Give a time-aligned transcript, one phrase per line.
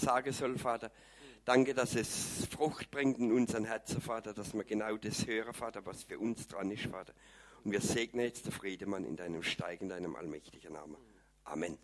[0.00, 0.90] sagen soll, Vater.
[1.44, 5.84] Danke, dass es Frucht bringt in unseren Herzen, Vater, dass wir genau das hören, Vater,
[5.86, 7.14] was für uns dran ist, Vater.
[7.64, 10.96] Und wir segnen jetzt der Friedemann in deinem Steig, in deinem allmächtigen Namen.
[11.44, 11.78] Amen.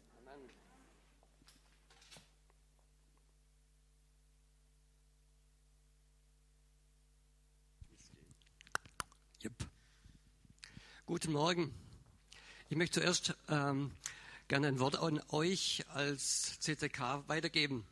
[9.44, 9.52] Yep.
[11.06, 11.74] Guten Morgen.
[12.68, 13.92] Ich möchte zuerst ähm,
[14.48, 17.86] gerne ein Wort an euch als CCK weitergeben.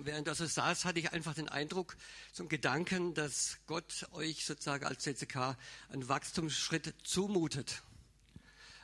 [0.00, 1.96] Während das so saß, hatte ich einfach den Eindruck,
[2.32, 5.56] zum Gedanken, dass Gott euch sozusagen als CCK
[5.88, 7.82] einen Wachstumsschritt zumutet.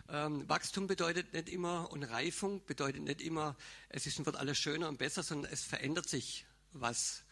[0.09, 3.57] Ähm, Wachstum bedeutet nicht immer und Reifung bedeutet nicht immer,
[3.89, 7.23] es ist, wird alles schöner und besser, sondern es verändert sich was.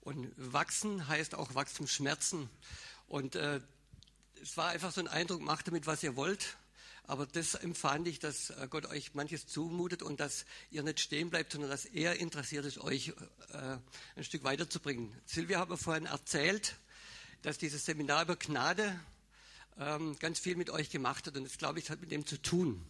[0.00, 2.48] Und wachsen heißt auch Wachstumsschmerzen.
[3.08, 3.60] Und äh,
[4.40, 6.56] es war einfach so ein Eindruck, macht damit, was ihr wollt.
[7.08, 11.30] Aber das empfand ich, dass äh, Gott euch manches zumutet und dass ihr nicht stehen
[11.30, 13.12] bleibt, sondern dass er interessiert ist, euch
[13.52, 13.76] äh,
[14.16, 15.14] ein Stück weiterzubringen.
[15.24, 16.76] Silvia hat mir vorhin erzählt,
[17.42, 18.98] dass dieses Seminar über Gnade
[19.78, 21.36] ähm, ganz viel mit euch gemacht hat.
[21.36, 22.84] Und das, glaube ich, hat mit dem zu tun.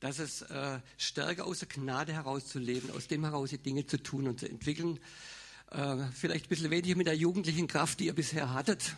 [0.00, 4.28] Dass es äh, stärker aus der Gnade herauszuleben, aus dem heraus die Dinge zu tun
[4.28, 5.00] und zu entwickeln.
[5.70, 8.94] Äh, vielleicht ein bisschen weniger mit der jugendlichen Kraft, die ihr bisher hattet.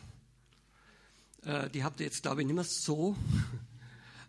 [1.45, 3.17] Äh, die habt ihr jetzt, glaube ich, nicht mehr so.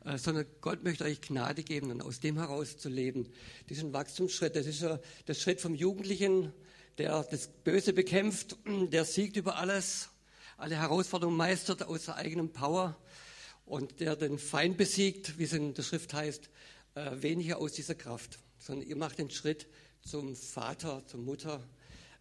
[0.09, 3.29] Äh, sondern Gott möchte euch Gnade geben und aus dem heraus zu leben.
[3.69, 6.51] Diesen Wachstumsschritt, das ist ja der Schritt vom Jugendlichen,
[6.97, 8.57] der das Böse bekämpft,
[8.91, 10.09] der siegt über alles,
[10.57, 12.97] alle Herausforderungen meistert aus der eigenen Power
[13.65, 16.49] und der den Feind besiegt, wie es in der Schrift heißt,
[16.95, 19.67] äh, weniger aus dieser Kraft, sondern ihr macht den Schritt
[20.01, 21.63] zum Vater, zur Mutter,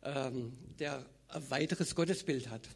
[0.03, 2.69] ähm, der ein weiteres Gottesbild hat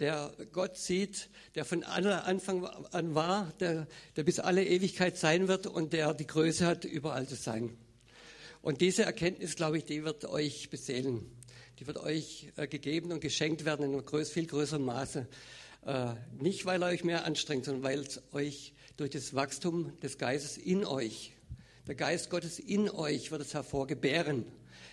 [0.00, 5.66] der Gott sieht, der von Anfang an war, der, der bis alle Ewigkeit sein wird
[5.66, 7.76] und der die Größe hat, überall zu sein.
[8.62, 11.30] Und diese Erkenntnis, glaube ich, die wird euch beseelen.
[11.78, 15.26] Die wird euch äh, gegeben und geschenkt werden in größ, viel größeren Maße.
[15.84, 20.16] Äh, nicht, weil ihr euch mehr anstrengt, sondern weil es euch durch das Wachstum des
[20.18, 21.32] Geistes in euch,
[21.88, 24.46] der Geist Gottes in euch wird es hervorgebären.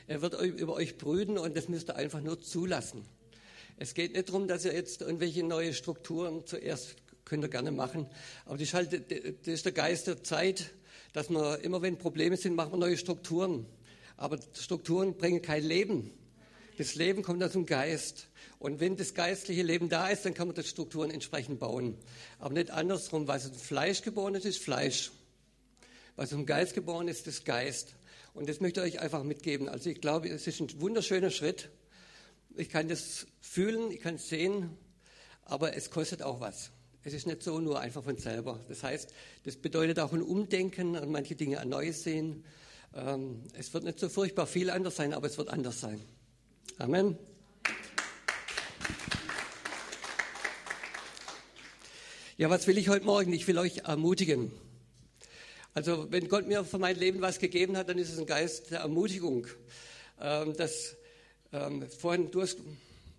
[0.08, 3.06] Er wird über euch brüten und das müsst ihr einfach nur zulassen.
[3.82, 8.08] Es geht nicht darum, dass ihr jetzt irgendwelche neue Strukturen zuerst könnt ihr gerne machen,
[8.44, 10.72] aber das ist halt das ist der Geist der Zeit,
[11.14, 13.66] dass man immer, wenn Probleme sind, machen wir neue Strukturen.
[14.18, 16.12] Aber Strukturen bringen kein Leben.
[16.78, 18.28] Das Leben kommt aus dem Geist.
[18.58, 21.96] Und wenn das geistliche Leben da ist, dann kann man die Strukturen entsprechend bauen.
[22.38, 23.28] Aber nicht andersrum.
[23.28, 25.12] Was im Fleisch geboren ist, ist Fleisch.
[26.18, 27.96] Was im Geist geboren ist, ist Geist.
[28.34, 29.70] Und das möchte ich euch einfach mitgeben.
[29.70, 31.70] Also ich glaube, es ist ein wunderschöner Schritt.
[32.56, 34.78] Ich kann das fühlen, ich kann es sehen,
[35.46, 36.72] aber es kostet auch was.
[37.04, 38.60] Es ist nicht so nur einfach von selber.
[38.68, 39.14] Das heißt,
[39.46, 42.44] das bedeutet auch ein Umdenken und manche Dinge erneut sehen.
[42.94, 46.02] Ähm, es wird nicht so furchtbar viel anders sein, aber es wird anders sein.
[46.78, 47.18] Amen.
[52.38, 53.34] Ja, was will ich heute Morgen?
[53.34, 54.52] Ich will euch ermutigen.
[55.74, 58.72] Also, wenn Gott mir für mein Leben was gegeben hat, dann ist es ein Geist
[58.72, 59.48] der Ermutigung.
[60.20, 60.96] Ähm, dass
[61.52, 62.60] ähm, vorhin, du hast,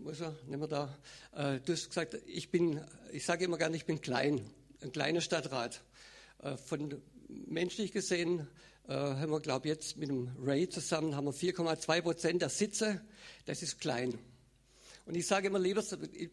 [0.07, 0.97] ist er, nehmen da,
[1.35, 2.81] äh, du hast gesagt, ich bin,
[3.13, 4.41] ich sage immer gerne, ich bin klein,
[4.83, 5.83] ein kleiner Stadtrat.
[6.43, 8.47] Äh, von menschlich gesehen
[8.89, 12.51] äh, haben wir, glaube ich, jetzt mit dem Ray zusammen haben wir 4,2 Prozent der
[12.51, 13.01] Sitze.
[13.47, 14.19] Das ist klein.
[15.07, 15.83] Und ich sage immer lieber,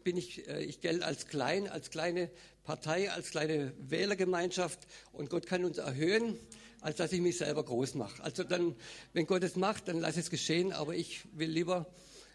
[0.04, 2.30] bin ich, äh, ich gelte als klein, als kleine
[2.62, 6.38] Partei, als kleine Wählergemeinschaft und Gott kann uns erhöhen
[6.80, 8.22] als dass ich mich selber groß mache.
[8.22, 8.76] Also dann,
[9.12, 11.86] wenn Gott es macht, dann lass es geschehen, aber ich will lieber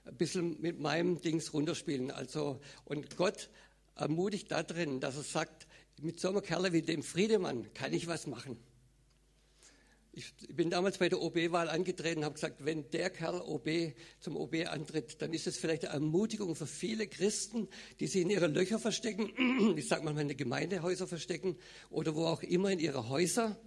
[0.05, 2.11] ein bisschen mit meinem Dings runterspielen.
[2.11, 3.49] Also, und Gott
[3.95, 5.67] ermutigt da drin, dass er sagt,
[6.01, 8.57] mit so einem Kerl wie dem Friedemann kann ich was machen.
[10.15, 14.37] Ich bin damals bei der OB-Wahl angetreten und habe gesagt, wenn der Kerl OB zum
[14.37, 17.67] OB antritt, dann ist es vielleicht eine Ermutigung für viele Christen,
[17.99, 21.57] die sich in ihre Löcher verstecken, ich sage mal in Gemeindehäuser verstecken
[21.89, 23.57] oder wo auch immer in ihre Häuser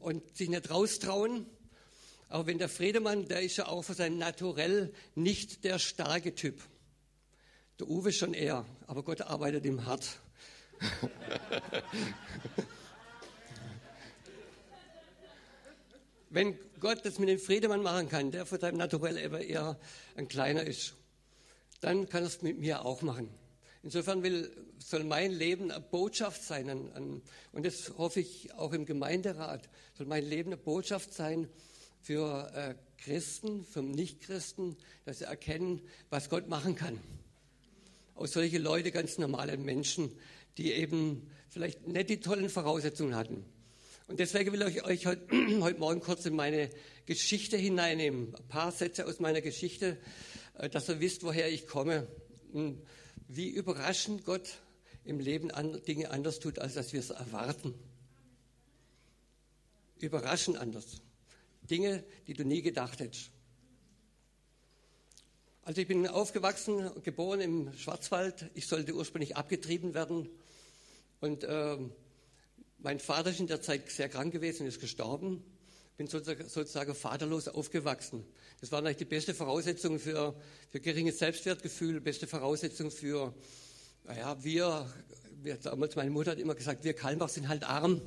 [0.00, 1.46] und sich nicht raustrauen.
[2.28, 6.62] Aber wenn der Friedemann, der ist ja auch für sein Naturell nicht der starke Typ.
[7.78, 10.20] Der Uwe schon eher, aber Gott arbeitet ihm hart.
[16.30, 19.78] wenn Gott das mit dem Friedemann machen kann, der von seinem Naturell eher
[20.14, 20.94] ein kleiner ist,
[21.80, 23.39] dann kann er es mit mir auch machen.
[23.82, 27.22] Insofern will, soll mein Leben eine Botschaft sein, an, an,
[27.52, 31.48] und das hoffe ich auch im Gemeinderat, soll mein Leben eine Botschaft sein
[32.02, 35.80] für äh, Christen, für Nichtchristen, dass sie erkennen,
[36.10, 37.00] was Gott machen kann.
[38.14, 40.12] Aus solche Leute, ganz normalen Menschen,
[40.58, 43.44] die eben vielleicht nicht die tollen Voraussetzungen hatten.
[44.08, 45.26] Und deswegen will ich euch heute,
[45.60, 46.68] heute Morgen kurz in meine
[47.06, 48.34] Geschichte hineinnehmen.
[48.34, 49.96] Ein paar Sätze aus meiner Geschichte,
[50.58, 52.06] äh, dass ihr wisst, woher ich komme.
[53.32, 54.58] Wie überraschend Gott
[55.04, 55.52] im Leben
[55.86, 57.74] Dinge anders tut, als dass wir es erwarten.
[60.00, 61.00] Überraschend anders.
[61.62, 63.30] Dinge, die du nie gedacht hättest.
[65.62, 68.50] Also ich bin aufgewachsen, geboren im Schwarzwald.
[68.54, 70.28] Ich sollte ursprünglich abgetrieben werden.
[71.20, 71.78] Und äh,
[72.78, 75.44] mein Vater ist in der Zeit sehr krank gewesen, ist gestorben.
[76.00, 78.24] Bin sozusagen, vaterlos aufgewachsen.
[78.62, 80.34] Das war eigentlich die beste Voraussetzung für,
[80.70, 83.34] für geringes Selbstwertgefühl, beste Voraussetzung für,
[84.04, 84.90] naja, wir,
[85.42, 88.00] wir, damals meine Mutter hat immer gesagt, wir Kalmbach sind halt arm.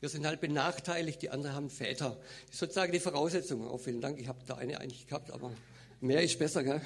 [0.00, 2.18] Wir sind halt benachteiligt, die anderen haben Väter.
[2.46, 3.64] Das ist sozusagen die Voraussetzung.
[3.68, 5.52] Auch vielen Dank, ich habe da eine eigentlich gehabt, aber
[6.00, 6.80] mehr ist besser, gell?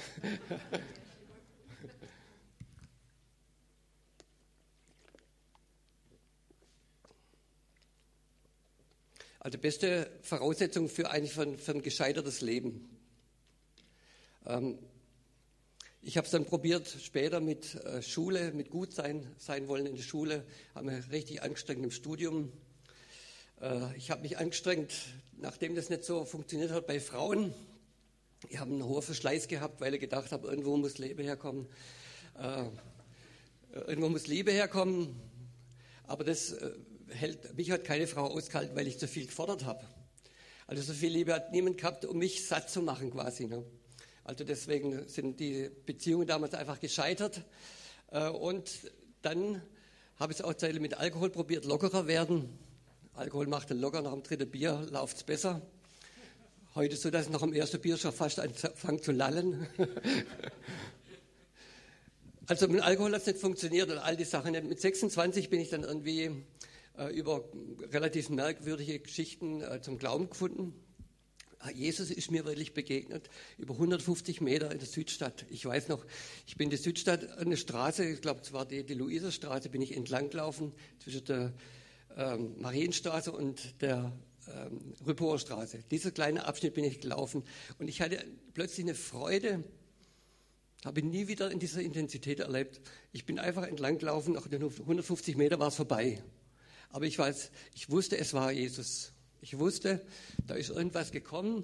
[9.41, 12.89] Also beste Voraussetzung für eigentlich für ein, für ein gescheitertes Leben.
[14.45, 14.77] Ähm,
[16.01, 19.95] ich habe es dann probiert später mit äh, Schule, mit gut sein, sein wollen in
[19.95, 20.45] der Schule,
[20.75, 22.51] habe mich richtig angestrengt im Studium.
[23.61, 24.93] Äh, ich habe mich angestrengt,
[25.37, 27.53] nachdem das nicht so funktioniert hat bei Frauen.
[28.49, 31.65] Ich habe einen hohen Verschleiß gehabt, weil ich gedacht habe, irgendwo muss Liebe herkommen.
[32.37, 32.65] Äh,
[33.87, 35.15] irgendwo muss Liebe herkommen.
[36.07, 36.71] Aber das äh,
[37.11, 39.83] hält, mich hat keine Frau ausgehalten, weil ich zu viel gefordert habe.
[40.67, 43.47] Also so viel Liebe hat niemand gehabt, um mich satt zu machen quasi.
[43.47, 43.63] Ne?
[44.23, 47.41] Also deswegen sind die Beziehungen damals einfach gescheitert.
[48.11, 48.69] Äh, und
[49.23, 49.61] dann
[50.17, 52.59] habe ich es auch mit Alkohol probiert, lockerer werden.
[53.13, 55.61] Alkohol macht dann locker, nach dem dritten Bier läuft es besser.
[56.75, 59.67] Heute so, dass nach dem ersten Bier schon fast anfangen zu lallen.
[62.45, 64.51] also mit Alkohol hat es nicht funktioniert und all die Sachen.
[64.51, 66.43] Mit 26 bin ich dann irgendwie
[66.99, 67.43] äh, über
[67.91, 70.73] relativ merkwürdige Geschichten äh, zum Glauben gefunden.
[71.59, 75.45] Ah, Jesus ist mir wirklich begegnet, über 150 Meter in der Südstadt.
[75.49, 76.05] Ich weiß noch,
[76.47, 79.81] ich bin in der Südstadt, eine Straße, ich glaube, es war die, die Luiserstraße, bin
[79.81, 81.53] ich entlang gelaufen, zwischen der
[82.15, 84.13] ähm, Marienstraße und der
[84.47, 85.83] ähm, Rüppower Straße.
[85.91, 87.43] Dieser kleine Abschnitt bin ich gelaufen
[87.77, 88.23] und ich hatte
[88.53, 89.63] plötzlich eine Freude,
[90.85, 92.79] habe ich nie wieder in dieser Intensität erlebt.
[93.11, 96.23] Ich bin einfach entlang gelaufen, nach den 150 Meter war es vorbei.
[96.89, 99.13] Aber ich weiß, ich wusste, es war Jesus.
[99.41, 100.05] Ich wusste,
[100.47, 101.63] da ist irgendwas gekommen,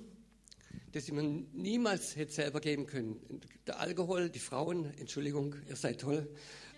[0.92, 3.20] das ich mir niemals hätte selber geben können.
[3.68, 6.30] Der Alkohol, die Frauen, Entschuldigung, ihr seid toll.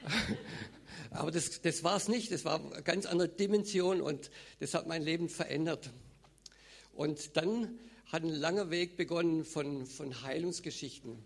[1.11, 2.31] Aber das, das war es nicht.
[2.31, 5.91] Das war eine ganz andere Dimension und das hat mein Leben verändert.
[6.94, 7.77] Und dann
[8.07, 11.23] hat ein langer Weg begonnen von, von Heilungsgeschichten,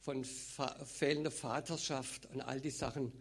[0.00, 3.12] von fehlender Vaterschaft und all die Sachen.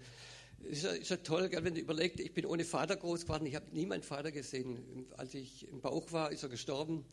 [0.64, 3.56] Ist ja, ist ja toll, wenn du überlegst, ich bin ohne Vater groß geworden, ich
[3.56, 5.08] habe nie meinen Vater gesehen.
[5.18, 7.06] Als ich im Bauch war, ist er gestorben.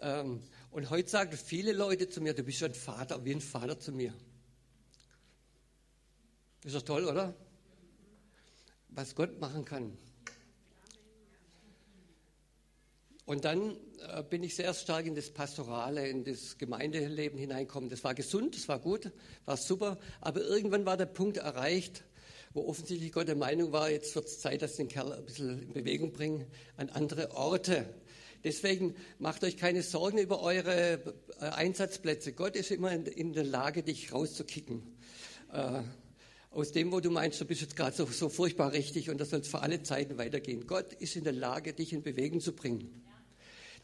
[0.00, 0.40] Ähm,
[0.70, 3.92] und heute sagen viele Leute zu mir, du bist ein Vater, wie ein Vater zu
[3.92, 4.12] mir.
[6.64, 7.34] Ist doch toll, oder?
[8.88, 9.96] Was Gott machen kann.
[13.26, 13.76] Und dann
[14.08, 17.88] äh, bin ich sehr stark in das Pastorale, in das Gemeindeleben hineingekommen.
[17.88, 19.10] Das war gesund, das war gut,
[19.46, 19.98] war super.
[20.20, 22.04] Aber irgendwann war der Punkt erreicht,
[22.54, 25.60] wo offensichtlich Gott der Meinung war, jetzt wird es Zeit, dass den Kerl ein bisschen
[25.60, 26.46] in Bewegung bringen
[26.76, 27.84] an andere Orte.
[28.44, 32.32] Deswegen macht euch keine Sorgen über eure äh, Einsatzplätze.
[32.32, 34.82] Gott ist immer in, der Lage, dich rauszukicken.
[35.52, 35.82] Äh,
[36.50, 39.30] aus dem, wo du meinst, du bist jetzt gerade so, so, furchtbar richtig und das
[39.30, 40.68] soll für alle Zeiten weitergehen.
[40.68, 43.02] Gott ist in der Lage, dich in Bewegung zu bringen.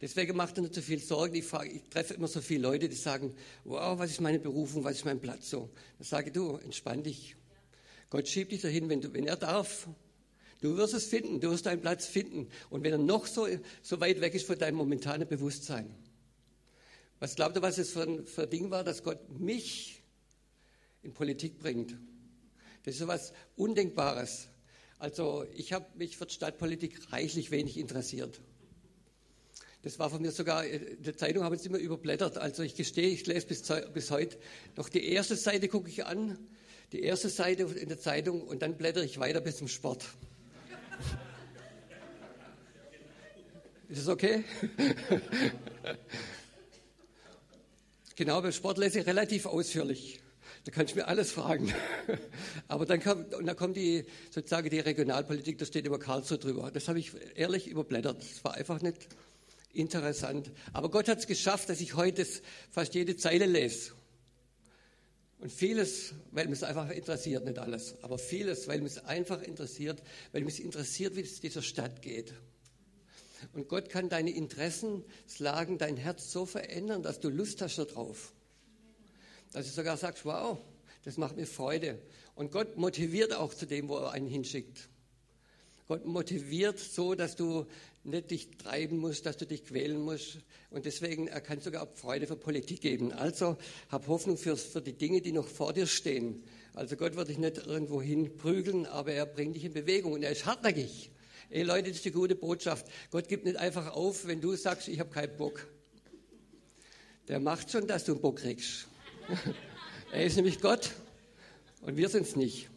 [0.00, 1.34] Deswegen macht er nicht so viel Sorgen.
[1.34, 4.84] Ich, frage, ich treffe immer so viele Leute, die sagen, wow, was ist meine Berufung,
[4.84, 5.70] was ist mein Platz so.
[5.98, 7.34] Dann sage du, entspann dich.
[8.10, 9.88] Gott schiebt dich dahin, wenn, du, wenn er darf.
[10.60, 12.48] Du wirst es finden, du wirst deinen Platz finden.
[12.68, 13.46] Und wenn er noch so,
[13.82, 15.94] so weit weg ist von deinem momentanen Bewusstsein.
[17.20, 20.02] Was glaubt ihr, was es für ein, für ein Ding war, dass Gott mich
[21.02, 21.96] in Politik bringt?
[22.82, 24.48] Das ist so etwas Undenkbares.
[24.98, 28.40] Also ich habe mich für Stadtpolitik reichlich wenig interessiert.
[29.82, 32.36] Das war von mir sogar, in der Zeitung habe ich es immer überblättert.
[32.36, 33.62] Also ich gestehe, ich lese bis,
[33.94, 34.36] bis heute
[34.76, 36.38] noch die erste Seite gucke ich an
[36.92, 40.04] die erste Seite in der Zeitung und dann blättere ich weiter bis zum Sport.
[43.88, 44.44] Ist das okay?
[48.16, 50.20] genau, beim Sport lese ich relativ ausführlich.
[50.64, 51.72] Da kann ich mir alles fragen.
[52.68, 56.70] Aber dann, kam, und dann kommt die, sozusagen die Regionalpolitik, da steht immer Karlsruhe drüber.
[56.70, 58.20] Das habe ich ehrlich überblättert.
[58.20, 59.08] Das war einfach nicht
[59.72, 60.50] interessant.
[60.72, 62.26] Aber Gott hat es geschafft, dass ich heute
[62.70, 63.92] fast jede Zeile lese.
[65.40, 70.44] Und vieles, weil mich einfach interessiert, nicht alles, aber vieles, weil mich einfach interessiert, weil
[70.44, 72.34] mich interessiert, wie es dieser Stadt geht.
[73.54, 78.34] Und Gott kann deine Interessenslagen, dein Herz so verändern, dass du Lust hast darauf.
[79.52, 80.58] Dass du sogar sagst, wow,
[81.04, 81.98] das macht mir Freude.
[82.34, 84.90] Und Gott motiviert auch zu dem, wo er einen hinschickt.
[85.88, 87.66] Gott motiviert so, dass du
[88.04, 90.38] nicht dich treiben musst, dass du dich quälen musst.
[90.70, 93.12] Und deswegen, er kann sogar auch Freude für Politik geben.
[93.12, 93.56] Also
[93.88, 96.42] hab Hoffnung für, für die Dinge, die noch vor dir stehen.
[96.74, 100.22] Also Gott wird dich nicht irgendwo hin prügeln, aber er bringt dich in Bewegung und
[100.22, 101.10] er ist hartnäckig.
[101.50, 102.86] Ey Leute, das ist die gute Botschaft.
[103.10, 105.66] Gott gibt nicht einfach auf, wenn du sagst, ich habe keinen Bock.
[107.28, 108.86] Der macht schon, dass du einen Bock kriegst.
[110.12, 110.90] er ist nämlich Gott
[111.82, 112.70] und wir sind es nicht.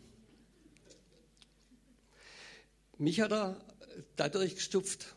[2.98, 3.58] Mich hat er
[4.16, 5.16] dadurch gestupft,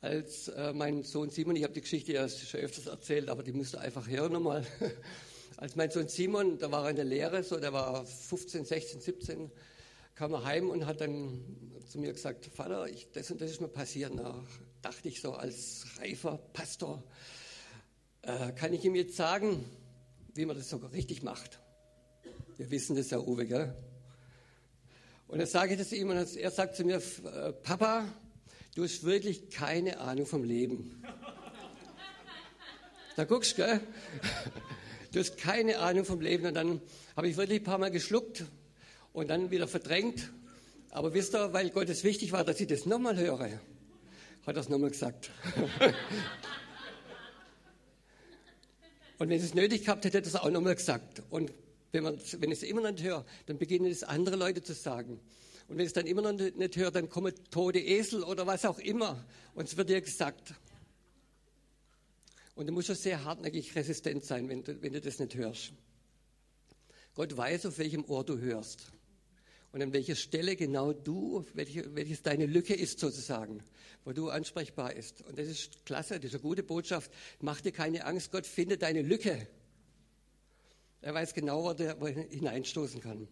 [0.00, 3.52] als äh, mein Sohn Simon, ich habe die Geschichte ja schon öfters erzählt, aber die
[3.52, 4.66] müsst ihr einfach hören nochmal.
[5.56, 9.00] Als mein Sohn Simon, da war er in der Lehre, so, der war 15, 16,
[9.00, 9.50] 17,
[10.14, 11.42] kam er heim und hat dann
[11.88, 14.12] zu mir gesagt, Vater, ich, das und das ist mir passiert.
[14.16, 14.40] Da
[14.82, 17.02] dachte ich so als reifer Pastor,
[18.22, 19.64] äh, kann ich ihm jetzt sagen,
[20.34, 21.58] wie man das sogar richtig macht.
[22.56, 23.74] Wir wissen das ja, Uwe, gell?
[25.28, 28.06] Und dann sage ich das ihm und er sagt zu mir, äh, Papa,
[28.74, 31.02] du hast wirklich keine Ahnung vom Leben.
[33.14, 33.80] Da guckst du, gell?
[35.10, 36.44] Du hast keine Ahnung vom Leben.
[36.44, 36.82] Und dann
[37.16, 38.44] habe ich wirklich ein paar Mal geschluckt
[39.14, 40.30] und dann wieder verdrängt.
[40.90, 43.48] Aber wisst ihr, weil Gott es wichtig war, dass ich das nochmal höre,
[44.46, 45.30] hat er es nochmal gesagt.
[49.18, 51.22] und wenn es nötig gehabt hätte, hätte er es auch nochmal gesagt.
[51.30, 51.52] Und
[51.92, 54.74] wenn, man, wenn ich es immer noch nicht höre, dann beginnen es andere Leute zu
[54.74, 55.20] sagen.
[55.68, 58.64] Und wenn ich es dann immer noch nicht höre, dann kommen tote Esel oder was
[58.64, 59.24] auch immer.
[59.54, 60.54] Und es wird dir gesagt.
[62.54, 65.72] Und du musst schon sehr hartnäckig resistent sein, wenn du, wenn du das nicht hörst.
[67.14, 68.92] Gott weiß, auf welchem Ohr du hörst.
[69.70, 73.62] Und an welcher Stelle genau du, welche, welches deine Lücke ist sozusagen,
[74.04, 75.22] wo du ansprechbar ist.
[75.22, 77.10] Und das ist klasse, das ist eine gute Botschaft.
[77.40, 79.46] Mach dir keine Angst, Gott findet deine Lücke.
[81.00, 81.70] Er weiß genau, wo
[82.06, 83.28] er, hineinstoßen kann.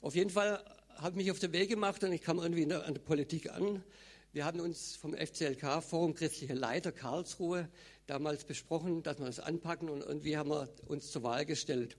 [0.00, 0.64] Auf jeden Fall
[0.96, 3.50] habe ich mich auf den Weg gemacht und ich kam irgendwie der, an der Politik
[3.50, 3.84] an.
[4.32, 7.68] Wir haben uns vom FCLK, Forum Christliche Leiter Karlsruhe,
[8.06, 11.96] damals besprochen, dass wir das anpacken und irgendwie haben wir uns zur Wahl gestellt.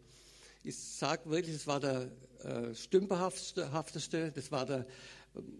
[0.63, 2.11] Ich sage wirklich, das war der
[2.43, 4.87] äh, stümperhafteste, das war der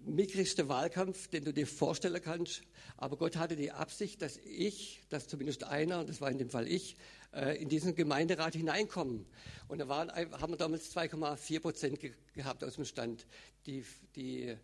[0.05, 2.62] mickrigste Wahlkampf, den du dir vorstellen kannst.
[2.98, 6.67] Aber Gott hatte die Absicht, dass ich, dass zumindest einer, das war in dem Fall
[6.67, 6.96] ich,
[7.34, 9.25] äh, in diesen Gemeinderat hineinkommen.
[9.67, 13.25] Und da waren, haben wir damals 2,4 Prozent ge gehabt aus dem Stand.
[13.65, 14.55] Die, die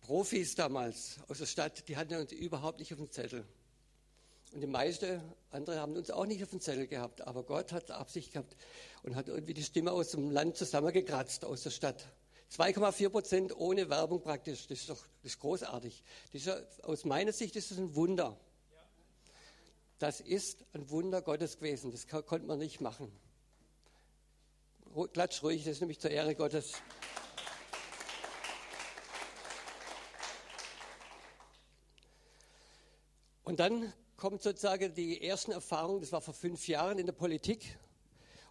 [0.00, 3.44] Profis damals aus der Stadt, die hatten uns überhaupt nicht auf dem Zettel.
[4.52, 7.20] Und die meisten andere haben uns auch nicht auf dem Zettel gehabt.
[7.22, 8.56] Aber Gott hat Absicht gehabt
[9.02, 12.06] und hat irgendwie die Stimme aus dem Land zusammengekratzt, aus der Stadt.
[12.50, 14.66] 2,4 Prozent ohne Werbung praktisch.
[14.66, 16.02] Das ist doch das ist großartig.
[16.32, 18.38] Das ist, aus meiner Sicht ist das ein Wunder.
[19.98, 21.92] Das ist ein Wunder Gottes gewesen.
[21.92, 23.12] Das konnte man nicht machen.
[25.12, 26.72] Klatsch ruhig, das ist nämlich zur Ehre Gottes.
[33.44, 37.78] Und dann kommt sozusagen die ersten Erfahrungen, das war vor fünf Jahren in der Politik.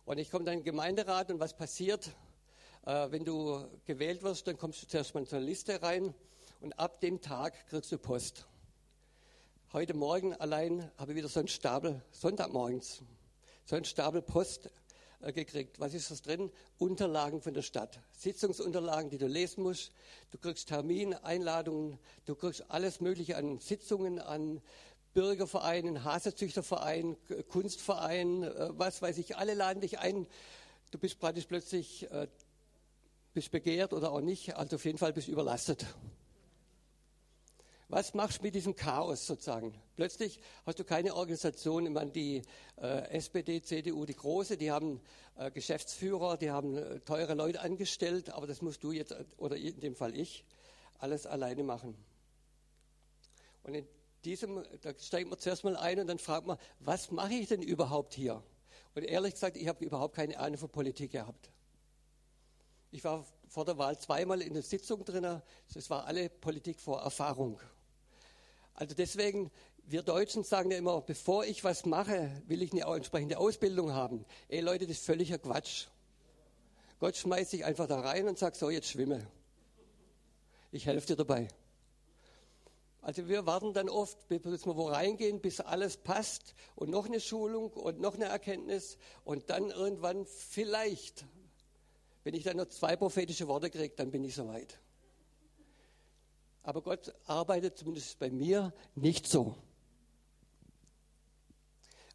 [0.05, 2.11] Und ich komme dann in den Gemeinderat und was passiert?
[2.89, 6.11] Äh, wenn du gewählt wirst, dann kommst du zuerst mal in so eine Liste rein
[6.59, 8.47] und ab dem Tag kriegst du Post.
[9.73, 13.03] Heute Morgen allein habe ich wieder so einen Stapel, Sonntagmorgens,
[13.65, 14.71] so einen Stapel Post
[15.21, 15.79] äh, gekriegt.
[15.79, 16.51] Was ist das drin?
[16.79, 17.99] Unterlagen von der Stadt.
[18.11, 19.91] Sitzungsunterlagen, die du lesen musst.
[20.31, 24.63] Du kriegst Termine, Einladungen, du kriegst alles Mögliche an Sitzungen, an
[25.13, 27.17] Bürgervereinen, Hasezüchtervereinen,
[27.49, 29.37] Kunstvereinen, äh, was weiß ich.
[29.37, 30.25] Alle laden dich ein.
[30.89, 32.09] Du bist praktisch plötzlich,
[33.33, 34.55] bist begehrt oder auch nicht.
[34.55, 35.85] Also auf jeden Fall bist überlastet.
[37.91, 39.73] Was machst du mit diesem Chaos sozusagen?
[39.95, 42.43] Plötzlich hast du keine Organisation, ich meine, die
[42.79, 45.01] äh, SPD, CDU, die große, die haben
[45.37, 49.79] äh, Geschäftsführer, die haben äh, teure Leute angestellt, aber das musst du jetzt, oder in
[49.79, 50.45] dem Fall ich,
[50.99, 51.95] alles alleine machen.
[53.63, 53.87] Und in
[54.23, 57.63] diesem, da steigt man zuerst mal ein und dann fragt man, was mache ich denn
[57.63, 58.43] überhaupt hier?
[58.93, 61.49] Und ehrlich gesagt, ich habe überhaupt keine Ahnung von Politik gehabt.
[62.91, 65.41] Ich war vor der Wahl zweimal in der Sitzung drin,
[65.75, 67.59] es war alle Politik vor Erfahrung.
[68.73, 69.51] Also deswegen,
[69.85, 74.25] wir Deutschen sagen ja immer, bevor ich was mache, will ich eine entsprechende Ausbildung haben.
[74.47, 75.87] Ey Leute, das ist völliger Quatsch.
[76.99, 79.27] Gott schmeißt sich einfach da rein und sagt, so, jetzt schwimme.
[80.71, 81.47] Ich helfe dir dabei.
[83.01, 87.19] Also wir warten dann oft, bis wir wo reingehen, bis alles passt und noch eine
[87.19, 91.25] Schulung und noch eine Erkenntnis und dann irgendwann vielleicht,
[92.29, 94.79] wenn ich dann noch zwei prophetische Worte kriege, dann bin ich soweit.
[96.61, 99.55] Aber Gott arbeitet zumindest bei mir nicht so.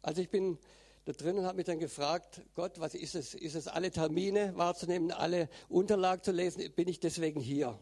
[0.01, 0.57] Also ich bin
[1.03, 3.33] da drin und habe mich dann gefragt, Gott, was ist es?
[3.33, 6.63] Ist es alle Termine wahrzunehmen, alle Unterlagen zu lesen?
[6.71, 7.77] Bin ich deswegen hier?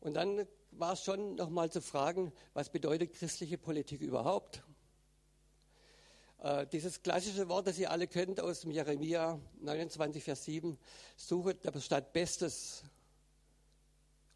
[0.00, 4.62] Und dann war es schon nochmal zu fragen, was bedeutet christliche Politik überhaupt?
[6.42, 10.78] Äh, dieses klassische Wort, das ihr alle kennt aus dem Jeremia 29, Vers 7,
[11.16, 12.82] suchet der Stadt Bestes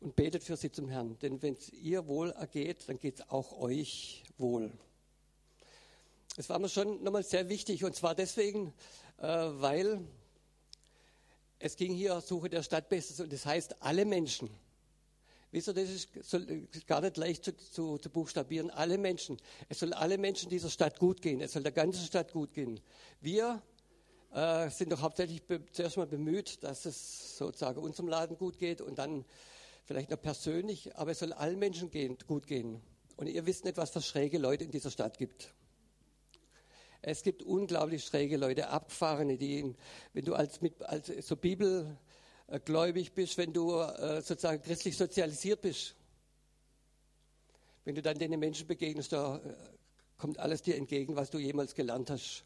[0.00, 1.18] und betet für sie zum Herrn.
[1.20, 4.70] Denn wenn es ihr wohl ergeht, dann geht es auch euch wohl.
[6.36, 8.74] Das war mir schon nochmal sehr wichtig und zwar deswegen,
[9.18, 10.00] äh, weil
[11.58, 14.50] es ging hier Suche der Stadt Bestes und das heißt alle Menschen.
[15.54, 18.72] Wisst ihr, das ist, soll, gar nicht leicht zu, zu, zu, buchstabieren.
[18.72, 19.36] Alle Menschen.
[19.68, 21.40] Es soll alle Menschen dieser Stadt gut gehen.
[21.40, 22.80] Es soll der ganzen Stadt gut gehen.
[23.20, 23.62] Wir
[24.32, 28.98] äh, sind doch hauptsächlich zuerst mal bemüht, dass es sozusagen unserem Laden gut geht und
[28.98, 29.24] dann
[29.84, 30.96] vielleicht noch persönlich.
[30.96, 32.80] Aber es soll allen Menschen gehen, gut gehen.
[33.16, 35.54] Und ihr wisst nicht, was für schräge Leute in dieser Stadt gibt.
[37.00, 39.76] Es gibt unglaublich schräge Leute, Abgefahrene, die,
[40.14, 41.36] wenn du als, mit, als so
[42.46, 45.94] bibelgläubig bist, wenn du äh, sozusagen christlich sozialisiert bist,
[47.84, 49.54] wenn du dann den Menschen begegnest, da äh,
[50.18, 52.44] kommt alles dir entgegen, was du jemals gelernt hast,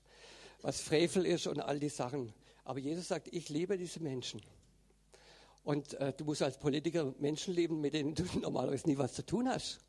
[0.63, 2.33] was Frevel ist und all die Sachen.
[2.65, 4.43] Aber Jesus sagt, ich liebe diese Menschen.
[5.65, 9.25] Und äh, du musst als Politiker Menschen lieben, mit denen du normalerweise nie was zu
[9.25, 9.81] tun hast.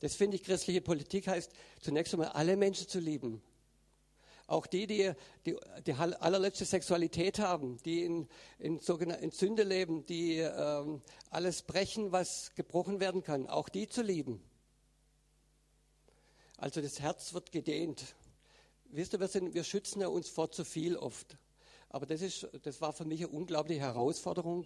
[0.00, 3.42] Das finde ich, christliche Politik heißt, zunächst einmal alle Menschen zu lieben.
[4.48, 5.12] Auch die, die
[5.44, 12.12] die, die allerletzte Sexualität haben, die in, in, in Sünde leben, die ähm, alles brechen,
[12.12, 14.40] was gebrochen werden kann, auch die zu lieben.
[16.58, 18.14] Also das Herz wird gedehnt.
[18.84, 21.36] Wisst ihr, wir, sind, wir schützen ja uns vor zu viel oft.
[21.88, 24.64] Aber das, ist, das war für mich eine unglaubliche Herausforderung,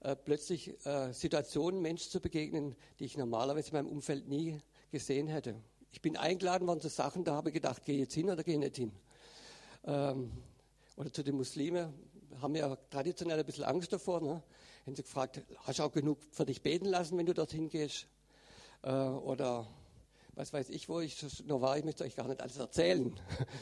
[0.00, 4.60] äh, plötzlich äh, Situationen Menschen zu begegnen, die ich normalerweise in meinem Umfeld nie
[4.92, 5.56] gesehen hätte.
[5.90, 8.58] Ich bin eingeladen worden zu Sachen, da habe ich gedacht, gehe jetzt hin oder gehe
[8.58, 8.92] nicht hin
[9.84, 10.32] ähm,
[10.96, 11.92] oder zu den Muslimen,
[12.40, 14.20] haben ja traditionell ein bisschen Angst davor.
[14.20, 14.42] Ne?
[14.86, 18.06] Haben sie gefragt, hast du auch genug für dich beten lassen, wenn du dorthin gehst?
[18.82, 19.66] Äh, oder
[20.34, 23.12] was weiß ich, wo ich noch war, ich möchte euch gar nicht alles erzählen.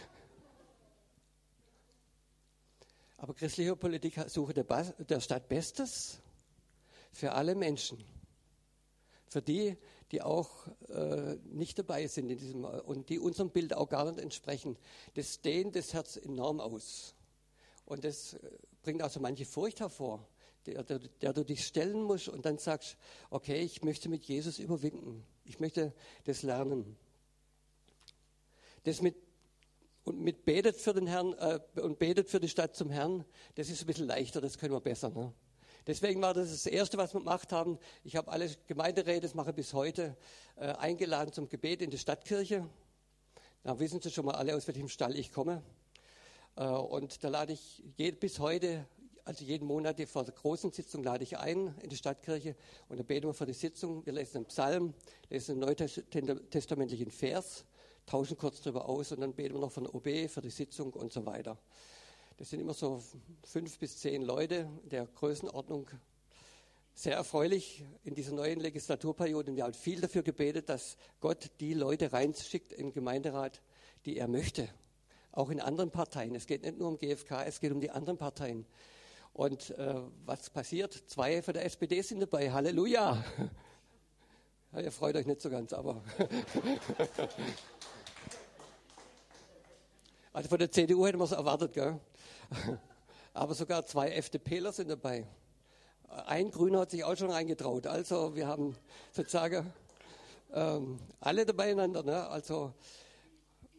[3.19, 6.21] Aber christliche Politik sucht der, der Stadt Bestes
[7.13, 8.05] für alle Menschen.
[9.29, 9.77] Für die,
[10.13, 14.21] die auch äh, nicht dabei sind in diesem und die unserem Bild auch gar nicht
[14.21, 14.77] entsprechen.
[15.15, 17.15] Das dehnt das Herz enorm aus.
[17.85, 18.39] Und das äh,
[18.83, 20.27] bringt also manche Furcht hervor,
[20.67, 22.97] der, der, der, du dich stellen musst und dann sagst,
[23.31, 25.25] okay, ich möchte mit Jesus überwinden.
[25.45, 25.93] Ich möchte
[26.25, 26.97] das lernen.
[28.85, 29.17] Das mit
[30.05, 33.25] und mit betet für den Herrn äh, und betet für die Stadt zum Herrn,
[33.57, 35.11] das ist ein bisschen leichter, das können wir besser.
[35.11, 35.33] Ne?
[35.87, 37.79] Deswegen war das das Erste, was wir gemacht haben.
[38.03, 40.17] Ich habe alle Gemeinderäte, das mache ich bis heute,
[40.57, 42.69] äh, eingeladen zum Gebet in die Stadtkirche.
[43.63, 45.63] Da wissen Sie schon mal alle, aus welchem Stall ich komme.
[46.57, 48.85] Äh, und da lade ich je, bis heute,
[49.25, 52.57] also jeden Monat vor der großen Sitzung, lade ich ein in die Stadtkirche
[52.89, 54.05] und da beten wir für die Sitzung.
[54.05, 54.93] Wir lesen einen Psalm,
[55.31, 57.65] lesen einen neutestamentlichen Vers,
[58.07, 61.13] tauschen kurz darüber aus und dann beten wir noch von OB für die Sitzung und
[61.13, 61.57] so weiter.
[62.39, 63.03] Das sind immer so
[63.45, 65.89] fünf bis zehn Leute der Größenordnung.
[66.95, 69.57] Sehr erfreulich in dieser neuen Legislaturperiode.
[69.57, 73.63] Wir haben viel dafür gebetet, dass Gott die Leute reinschickt im Gemeinderat,
[74.05, 74.69] die er möchte.
[75.33, 76.35] Auch in anderen Parteien.
[76.35, 78.67] Es geht nicht nur um GfK, es geht um die anderen Parteien.
[79.33, 79.95] Und äh,
[80.27, 80.93] was passiert?
[81.07, 82.53] Zwei von der SPD sind dabei.
[82.53, 83.25] Halleluja!
[84.73, 86.03] Ja, ihr freut euch nicht so ganz, aber.
[90.35, 91.99] also von der CDU hätten wir es erwartet, gell?
[93.33, 95.27] Aber sogar zwei FDPler sind dabei.
[96.27, 97.87] Ein Grüner hat sich auch schon reingetraut.
[97.87, 98.77] Also wir haben
[99.13, 99.73] sozusagen
[100.53, 102.03] ähm, alle dabei einander.
[102.03, 102.27] Ne?
[102.29, 102.73] Also,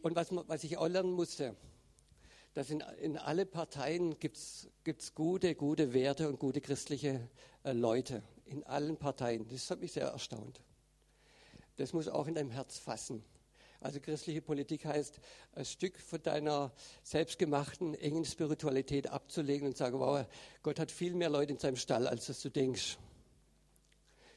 [0.02, 1.56] und was, was ich auch lernen musste,
[2.54, 7.28] dass in, in alle Parteien gibt es gute, gute Werte und gute christliche
[7.64, 8.22] äh, Leute.
[8.46, 9.46] In allen Parteien.
[9.48, 10.60] Das hat mich sehr erstaunt.
[11.76, 13.24] Das muss auch in deinem Herz fassen.
[13.80, 15.20] Also christliche Politik heißt,
[15.54, 16.72] ein Stück von deiner
[17.04, 20.26] selbstgemachten, engen Spiritualität abzulegen und sagen, wow,
[20.64, 22.98] Gott hat viel mehr Leute in seinem Stall, als dass du denkst.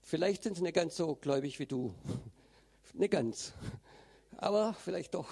[0.03, 1.93] Vielleicht sind sie nicht ganz so gläubig wie du.
[2.93, 3.53] Nicht ganz.
[4.37, 5.29] Aber vielleicht doch.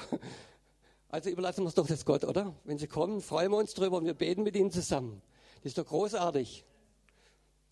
[1.10, 2.56] Also überlassen wir es doch das Gott, oder?
[2.64, 5.22] Wenn sie kommen, freuen wir uns drüber und wir beten mit ihnen zusammen.
[5.58, 6.64] Das ist doch großartig.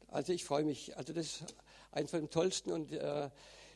[0.07, 0.97] Also ich freue mich.
[0.97, 1.55] Also das ist
[1.91, 3.29] eins von den tollsten und äh,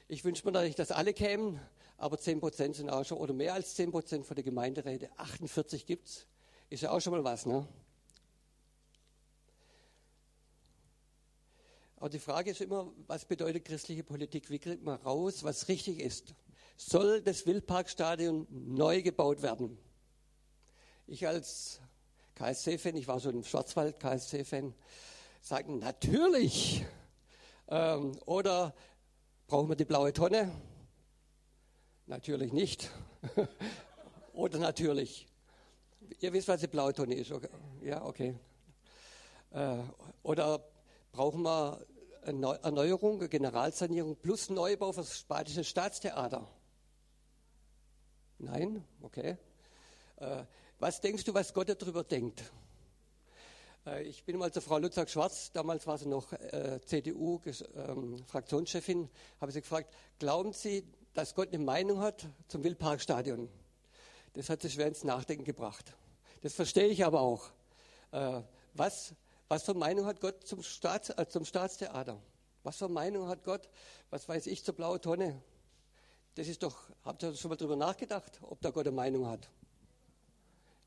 [0.07, 1.59] ich wünsche mir natürlich, dass alle kämen
[2.01, 5.85] aber 10 Prozent sind auch schon, oder mehr als 10 Prozent von der Gemeinderäte, 48%
[5.85, 6.25] gibt es,
[6.71, 7.67] ist ja auch schon mal was, ne?
[11.97, 14.49] Aber die Frage ist immer, was bedeutet christliche Politik?
[14.49, 16.33] Wie kriegt man raus, was richtig ist?
[16.75, 19.77] Soll das Wildparkstadion neu gebaut werden?
[21.05, 21.81] Ich als
[22.33, 24.73] KSC-Fan, ich war so ein Schwarzwald-KSC-Fan,
[25.39, 26.83] sage natürlich.
[27.67, 28.73] Ähm, oder
[29.45, 30.51] brauchen wir die blaue Tonne?
[32.11, 32.91] Natürlich nicht.
[34.33, 35.25] oder natürlich.
[36.19, 37.31] Ihr wisst, was die blaue Tonne ist.
[37.31, 37.47] Okay.
[37.81, 38.37] Ja, okay.
[39.51, 39.77] Äh,
[40.21, 40.61] oder
[41.13, 41.79] brauchen wir
[42.23, 46.45] eine Erneuerung, eine Generalsanierung plus Neubau für das Spanische Staatstheater?
[48.39, 48.83] Nein?
[49.01, 49.37] Okay.
[50.17, 50.43] Äh,
[50.79, 52.43] was denkst du, was Gott darüber denkt?
[53.85, 56.33] Äh, ich bin mal zur Frau Lutzak-Schwarz, damals war sie noch
[56.87, 63.49] CDU-Fraktionschefin, ähm, habe sie gefragt, glauben Sie, dass Gott eine Meinung hat zum Wildparkstadion?
[64.33, 65.93] Das hat sie schwer ins Nachdenken gebracht.
[66.41, 67.49] Das verstehe ich aber auch.
[68.11, 68.41] Äh,
[68.73, 69.13] was
[69.51, 72.21] was für Meinung hat Gott zum, Staats, äh, zum Staatstheater?
[72.63, 73.67] Was für Meinung hat Gott,
[74.09, 75.43] was weiß ich, zur blauen Tonne?
[76.35, 79.49] Das ist doch, habt ihr schon mal drüber nachgedacht, ob da Gott eine Meinung hat?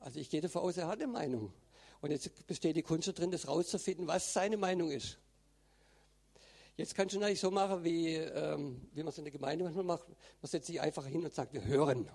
[0.00, 1.52] Also ich gehe davon aus, er hat eine Meinung.
[2.00, 5.18] Und jetzt besteht die Kunst darin, das rauszufinden, was seine Meinung ist.
[6.76, 9.84] Jetzt kannst du natürlich so machen, wie, ähm, wie man es in der Gemeinde manchmal
[9.84, 10.08] macht.
[10.08, 12.08] Man setzt sich einfach hin und sagt, wir hören.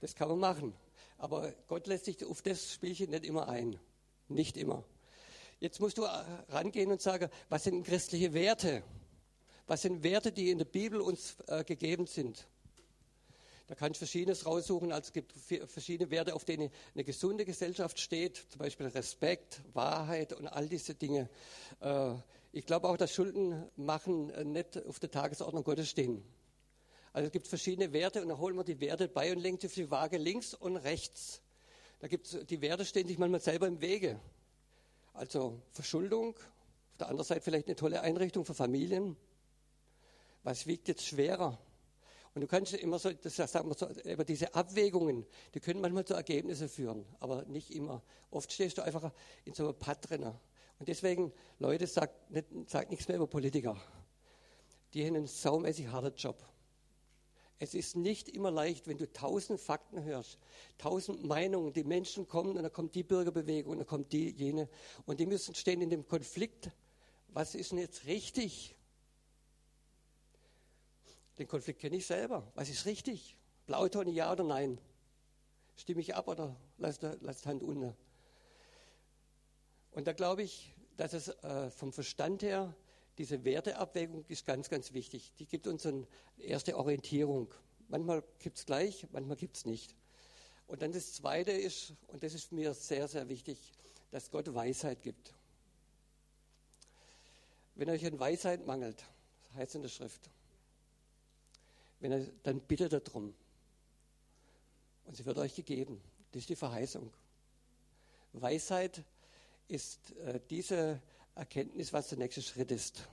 [0.00, 0.74] Das kann man machen.
[1.16, 3.78] Aber Gott lässt sich auf das Spielchen nicht immer ein.
[4.28, 4.84] Nicht immer.
[5.58, 8.84] Jetzt musst du äh, rangehen und sagen, was sind christliche Werte?
[9.66, 12.46] Was sind Werte, die in der Bibel uns äh, gegeben sind?
[13.66, 14.92] Da kann ich Verschiedenes raussuchen.
[14.92, 15.32] Also es gibt
[15.70, 20.94] verschiedene Werte, auf denen eine gesunde Gesellschaft steht, zum Beispiel Respekt, Wahrheit und all diese
[20.94, 21.28] Dinge.
[21.80, 22.14] Äh,
[22.58, 26.24] ich glaube auch, dass Schulden machen äh, nicht auf der Tagesordnung Gottes stehen.
[27.12, 29.68] Also es gibt verschiedene Werte und dann holen wir die Werte bei und legen sie
[29.68, 31.40] auf die Waage links und rechts.
[32.00, 34.18] Da gibt's, die Werte stehen sich manchmal selber im Wege.
[35.14, 39.16] Also Verschuldung, auf der anderen Seite vielleicht eine tolle Einrichtung für Familien.
[40.42, 41.60] Was wiegt jetzt schwerer?
[42.34, 46.04] Und du kannst immer so, das sagen wir so, über diese Abwägungen, die können manchmal
[46.04, 48.02] zu Ergebnissen führen, aber nicht immer.
[48.32, 49.12] Oft stehst du einfach
[49.44, 50.34] in so einem Pad drin.
[50.78, 53.76] Und deswegen, Leute, sagt, nicht, sagt nichts mehr über Politiker.
[54.94, 56.42] Die haben einen saumäßig harten Job.
[57.60, 60.38] Es ist nicht immer leicht, wenn du tausend Fakten hörst,
[60.78, 64.68] tausend Meinungen, die Menschen kommen und dann kommt die Bürgerbewegung und dann kommt die, jene.
[65.06, 66.70] Und die müssen stehen in dem Konflikt.
[67.28, 68.76] Was ist denn jetzt richtig?
[71.38, 72.50] Den Konflikt kenne ich selber.
[72.54, 73.36] Was ist richtig?
[73.66, 74.80] Blautonne, ja oder nein?
[75.76, 77.94] Stimme ich ab oder lass, lass Hand unten?
[79.98, 82.72] Und da glaube ich, dass es äh, vom Verstand her
[83.18, 85.32] diese Werteabwägung ist ganz, ganz wichtig.
[85.40, 86.06] Die gibt uns eine
[86.36, 87.52] erste Orientierung.
[87.88, 89.96] Manchmal gibt es gleich, manchmal gibt es nicht.
[90.68, 93.72] Und dann das Zweite ist, und das ist mir sehr, sehr wichtig,
[94.12, 95.34] dass Gott Weisheit gibt.
[97.74, 99.04] Wenn euch an Weisheit mangelt,
[99.48, 100.30] das heißt in der Schrift,
[101.98, 103.34] wenn er, dann bittet er darum.
[105.06, 106.00] Und sie wird euch gegeben.
[106.30, 107.12] Das ist die Verheißung.
[108.32, 109.02] Weisheit
[109.68, 111.00] ist äh, diese
[111.34, 113.08] Erkenntnis, was der nächste Schritt ist.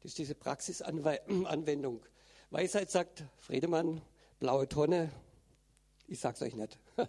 [0.00, 2.00] Das ist diese Praxisanwendung.
[2.50, 4.00] Weisheit sagt, Friedemann,
[4.38, 5.12] blaue Tonne,
[6.06, 6.78] ich sag's euch nicht.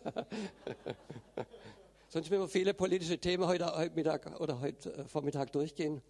[2.10, 6.01] Sonst müssen wir viele politische Themen heute, heute Mittag oder heute äh, Vormittag durchgehen.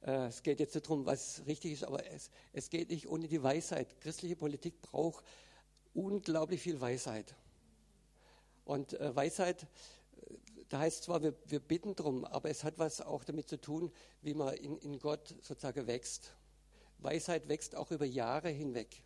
[0.00, 3.28] Äh, es geht jetzt nicht darum, was richtig ist, aber es, es geht nicht ohne
[3.28, 4.00] die Weisheit.
[4.00, 5.24] Christliche Politik braucht
[5.92, 7.34] unglaublich viel Weisheit.
[8.64, 9.66] Und äh, Weisheit
[10.68, 13.92] da heißt zwar, wir, wir bitten drum, aber es hat was auch damit zu tun,
[14.22, 16.34] wie man in, in Gott sozusagen wächst.
[16.98, 19.02] Weisheit wächst auch über Jahre hinweg.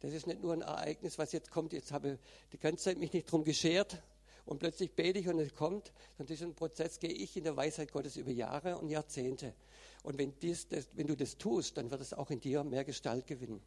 [0.00, 1.72] Das ist nicht nur ein Ereignis, was jetzt kommt.
[1.72, 2.18] Jetzt habe ich
[2.52, 4.02] die ganze Zeit mich nicht drum geschert
[4.46, 5.92] und plötzlich bete ich und es kommt.
[6.18, 9.54] Und diesen Prozess gehe ich in der Weisheit Gottes über Jahre und Jahrzehnte.
[10.02, 12.84] Und wenn, dies, das, wenn du das tust, dann wird es auch in dir mehr
[12.84, 13.60] Gestalt gewinnen.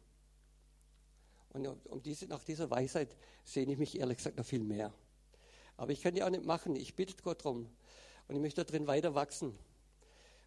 [1.52, 4.92] Und um diese, nach dieser Weisheit sehne ich mich ehrlich gesagt noch viel mehr.
[5.76, 6.76] Aber ich kann die auch nicht machen.
[6.76, 7.68] Ich bitte Gott drum.
[8.28, 9.58] Und ich möchte darin weiter wachsen.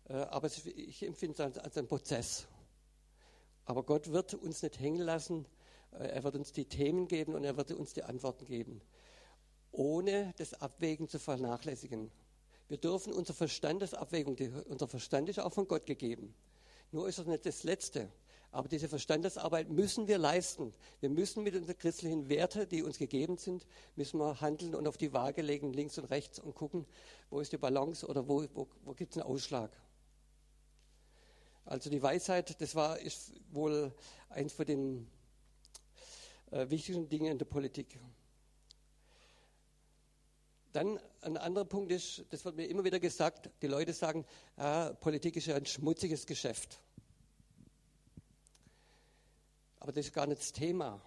[0.10, 2.48] Äh, aber ich empfinde es als einen Prozess.
[3.66, 5.46] Aber Gott wird uns nicht hängen lassen.
[5.92, 8.82] Äh, er wird uns die Themen geben und er wird uns die Antworten geben.
[9.72, 12.10] Ohne das Abwägen zu vernachlässigen.
[12.70, 14.38] Wir dürfen unser Verstandesabwägung,
[14.68, 16.34] unser Verstand ist auch von Gott gegeben.
[16.92, 18.10] Nur ist es nicht das Letzte.
[18.58, 20.74] Aber diese Verstandesarbeit müssen wir leisten.
[21.00, 24.98] Wir müssen mit unseren christlichen Werten, die uns gegeben sind, müssen wir handeln und auf
[24.98, 26.88] die Waage legen, links und rechts und gucken,
[27.30, 29.70] wo ist die Balance oder wo, wo, wo gibt es einen Ausschlag.
[31.66, 33.94] Also die Weisheit, das war, ist wohl
[34.30, 35.08] eins von den
[36.50, 38.00] äh, wichtigsten Dingen in der Politik.
[40.72, 44.94] Dann ein anderer Punkt ist, das wird mir immer wieder gesagt, die Leute sagen, ah,
[44.94, 46.80] Politik ist ja ein schmutziges Geschäft.
[49.88, 51.02] Aber das ist gar nicht das Thema.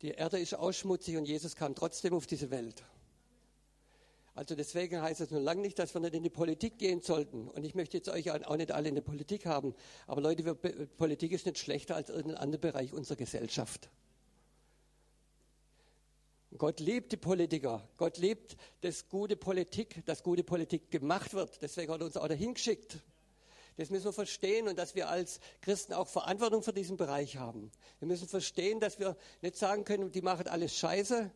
[0.00, 2.82] Die Erde ist auch schmutzig und Jesus kam trotzdem auf diese Welt.
[4.34, 7.48] Also deswegen heißt es nur lange nicht, dass wir nicht in die Politik gehen sollten.
[7.48, 9.74] Und ich möchte jetzt euch auch nicht alle in der Politik haben.
[10.06, 13.90] Aber Leute, Politik ist nicht schlechter als irgendein anderer Bereich unserer Gesellschaft.
[16.56, 17.86] Gott liebt die Politiker.
[17.98, 21.60] Gott liebt das gute Politik, dass gute Politik gemacht wird.
[21.60, 23.00] Deswegen hat er uns auch dahin geschickt.
[23.80, 27.72] Das müssen wir verstehen und dass wir als Christen auch Verantwortung für diesen Bereich haben.
[27.98, 31.30] Wir müssen verstehen, dass wir nicht sagen können, die machen alles scheiße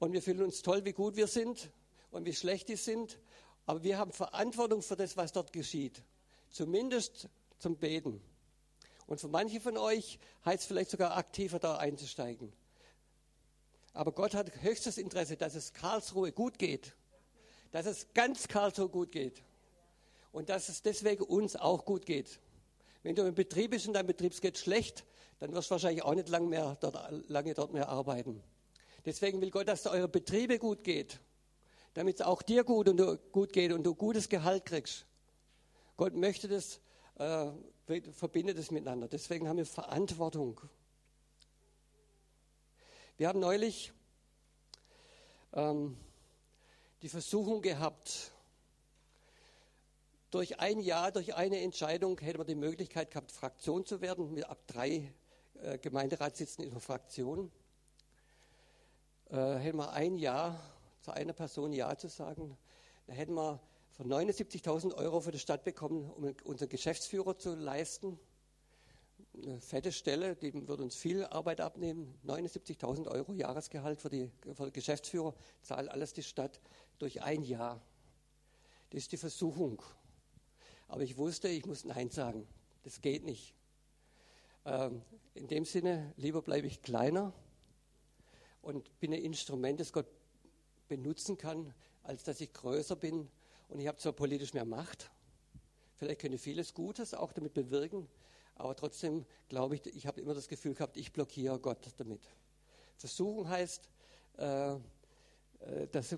[0.00, 1.70] und wir fühlen uns toll, wie gut wir sind
[2.10, 3.20] und wie schlecht die sind.
[3.64, 6.02] Aber wir haben Verantwortung für das, was dort geschieht.
[6.50, 7.28] Zumindest
[7.60, 8.20] zum Beten.
[9.06, 12.52] Und für manche von euch heißt es vielleicht sogar aktiver da einzusteigen.
[13.92, 16.96] Aber Gott hat höchstes Interesse, dass es Karlsruhe gut geht.
[17.70, 19.44] Dass es ganz Karlsruhe gut geht
[20.36, 22.40] und dass es deswegen uns auch gut geht.
[23.02, 25.06] Wenn du im Betrieb bist und dein Betrieb geht schlecht,
[25.38, 26.98] dann wirst du wahrscheinlich auch nicht lange, mehr dort,
[27.30, 28.42] lange dort mehr arbeiten.
[29.06, 31.20] Deswegen will Gott, dass es eure Betriebe gut geht,
[31.94, 35.06] damit es auch dir gut, und du, gut geht und du gutes Gehalt kriegst.
[35.96, 36.80] Gott möchte das,
[37.14, 37.50] äh,
[38.12, 39.08] verbindet es miteinander.
[39.08, 40.60] Deswegen haben wir Verantwortung.
[43.16, 43.90] Wir haben neulich
[45.54, 45.96] ähm,
[47.00, 48.32] die Versuchung gehabt,
[50.30, 54.32] durch ein Jahr, durch eine Entscheidung hätte man die Möglichkeit gehabt, Fraktion zu werden.
[54.32, 55.12] Mit ab drei
[55.62, 57.50] äh, Gemeinderatssitzen in der Fraktion.
[59.30, 60.60] Äh, hätten wir ein Jahr
[61.00, 62.56] zu einer Person Ja zu sagen,
[63.06, 63.60] dann hätten wir
[63.92, 68.18] von 79.000 Euro für die Stadt bekommen, um unseren Geschäftsführer zu leisten.
[69.34, 72.18] Eine fette Stelle, die würde uns viel Arbeit abnehmen.
[72.26, 76.60] 79.000 Euro Jahresgehalt für die, für die Geschäftsführer, zahlt alles die Stadt
[76.98, 77.80] durch ein Jahr.
[78.90, 79.82] Das ist die Versuchung.
[80.88, 82.46] Aber ich wusste, ich muss Nein sagen.
[82.84, 83.54] Das geht nicht.
[84.64, 85.02] Ähm,
[85.34, 87.32] in dem Sinne, lieber bleibe ich kleiner
[88.62, 90.06] und bin ein Instrument, das Gott
[90.88, 93.28] benutzen kann, als dass ich größer bin.
[93.68, 95.10] Und ich habe zwar politisch mehr Macht,
[95.96, 98.08] vielleicht könnte vieles Gutes auch damit bewirken,
[98.54, 102.22] aber trotzdem glaube ich, ich habe immer das Gefühl gehabt, ich blockiere Gott damit.
[102.96, 103.90] Versuchen heißt,
[104.38, 104.78] äh, äh
[105.90, 106.16] dass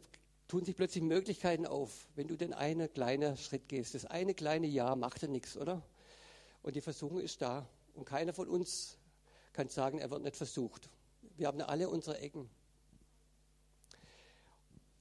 [0.49, 3.95] tun sich plötzlich Möglichkeiten auf, wenn du den einen kleinen Schritt gehst.
[3.95, 5.83] Das eine kleine Jahr macht ja nichts, oder?
[6.63, 7.69] Und die Versuchung ist da.
[7.95, 8.97] Und keiner von uns
[9.53, 10.89] kann sagen, er wird nicht versucht.
[11.37, 12.49] Wir haben alle unsere Ecken.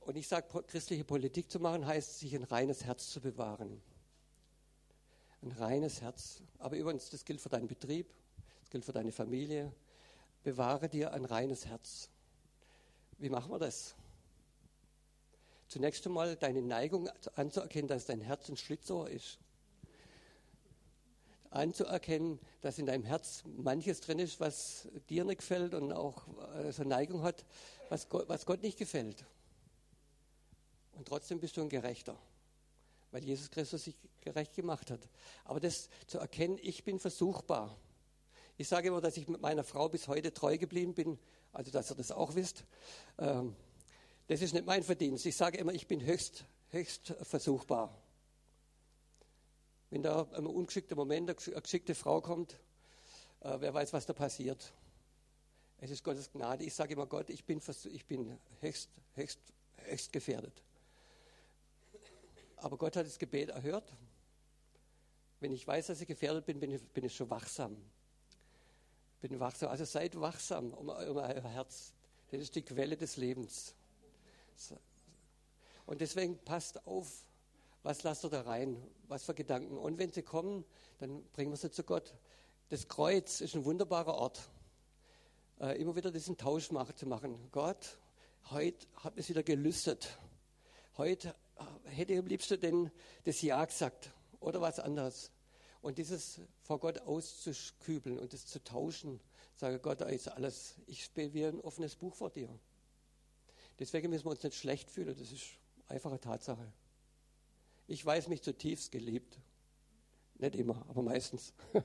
[0.01, 3.81] Und ich sage, christliche Politik zu machen, heißt, sich ein reines Herz zu bewahren.
[5.41, 6.41] Ein reines Herz.
[6.59, 8.07] Aber übrigens, das gilt für deinen Betrieb,
[8.61, 9.71] das gilt für deine Familie.
[10.43, 12.09] Bewahre dir ein reines Herz.
[13.17, 13.95] Wie machen wir das?
[15.67, 19.37] Zunächst einmal deine Neigung anzuerkennen, dass dein Herz ein Schlitzohr ist.
[21.49, 26.71] Anzuerkennen, dass in deinem Herz manches drin ist, was dir nicht gefällt und auch äh,
[26.71, 27.45] so eine Neigung hat,
[27.89, 29.25] was Gott, was Gott nicht gefällt.
[30.93, 32.17] Und trotzdem bist du ein Gerechter,
[33.11, 35.01] weil Jesus Christus sich gerecht gemacht hat.
[35.45, 37.75] Aber das zu erkennen, ich bin versuchbar.
[38.57, 41.19] Ich sage immer, dass ich mit meiner Frau bis heute treu geblieben bin,
[41.53, 42.63] also dass ihr das auch wisst.
[43.19, 43.55] Ähm,
[44.27, 45.25] das ist nicht mein Verdienst.
[45.25, 47.97] Ich sage immer, ich bin höchst, höchst versuchbar.
[49.89, 52.59] Wenn da ein ungeschickter Moment, eine geschickte Frau kommt,
[53.39, 54.73] äh, wer weiß, was da passiert.
[55.79, 56.65] Es ist Gottes Gnade.
[56.65, 57.61] Ich sage immer, Gott, ich bin,
[57.91, 59.39] ich bin höchst, höchst,
[59.77, 60.61] höchst gefährdet.
[62.57, 63.93] Aber Gott hat das Gebet erhört.
[65.39, 67.77] Wenn ich weiß, dass ich gefährdet bin, bin ich, bin ich schon wachsam.
[69.21, 69.69] Bin wachsam.
[69.69, 71.93] Also seid wachsam um, um euer Herz.
[72.31, 73.75] Das ist die Quelle des Lebens.
[75.85, 77.27] Und deswegen passt auf,
[77.83, 79.77] was lasst ihr da rein, was für Gedanken.
[79.77, 80.65] Und wenn sie kommen,
[80.99, 82.13] dann bringen wir sie zu Gott.
[82.69, 84.49] Das Kreuz ist ein wunderbarer Ort,
[85.61, 87.49] äh, immer wieder diesen Tausch zu machen.
[87.51, 87.97] Gott,
[88.51, 90.17] heute hat es wieder gelüstet.
[90.97, 92.91] Heute äh, hätte ich am liebsten denn
[93.23, 95.31] das Ja gesagt oder was anderes.
[95.81, 99.21] Und dieses vor Gott auszukübeln und das zu tauschen,
[99.55, 102.49] sage Gott, da ist alles, ich spiele wie ein offenes Buch vor dir.
[103.79, 105.45] Deswegen müssen wir uns nicht schlecht fühlen, das ist
[105.87, 106.71] einfache Tatsache.
[107.87, 109.39] Ich weiß mich zutiefst geliebt.
[110.35, 111.53] Nicht immer, aber meistens.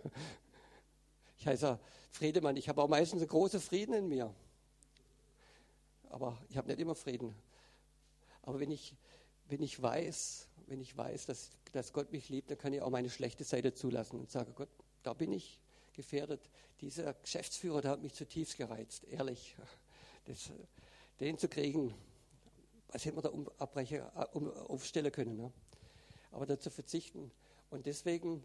[1.39, 1.77] Ich heiße
[2.13, 4.33] Friedemann, ich habe auch meistens einen großen Frieden in mir.
[6.09, 7.35] Aber ich habe nicht immer Frieden.
[8.43, 8.95] Aber wenn ich,
[9.49, 12.91] wenn ich weiß, wenn ich weiß, dass, dass Gott mich liebt, dann kann ich auch
[12.91, 14.69] meine schlechte Seite zulassen und sage, Gott,
[15.03, 15.61] da bin ich
[15.95, 16.49] gefährdet.
[16.81, 19.57] Dieser Geschäftsführer, der hat mich zutiefst gereizt, ehrlich.
[20.27, 20.53] Das,
[21.21, 21.95] den zu kriegen,
[22.89, 25.37] was hätte man da abbrechen, äh, aufstellen können.
[25.37, 25.53] Ne?
[26.31, 27.31] Aber dazu verzichten.
[27.71, 28.45] Und deswegen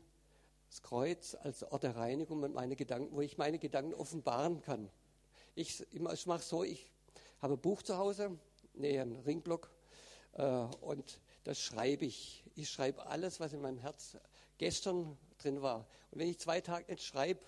[0.70, 4.90] das Kreuz als Ort der Reinigung und meine Gedanken, wo ich meine Gedanken offenbaren kann.
[5.56, 6.92] Ich, ich mache so, ich
[7.42, 8.38] habe ein Buch zu Hause,
[8.74, 9.72] nee, einen Ringblock,
[10.34, 10.44] äh,
[10.82, 12.44] und das schreibe ich.
[12.56, 14.18] Ich schreibe alles, was in meinem Herz
[14.58, 15.88] gestern drin war.
[16.12, 17.40] Und wenn ich zwei Tage nicht schreibe,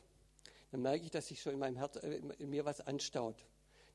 [0.71, 3.45] dann merke ich, dass sich schon in meinem Herz, äh, in mir was anstaut.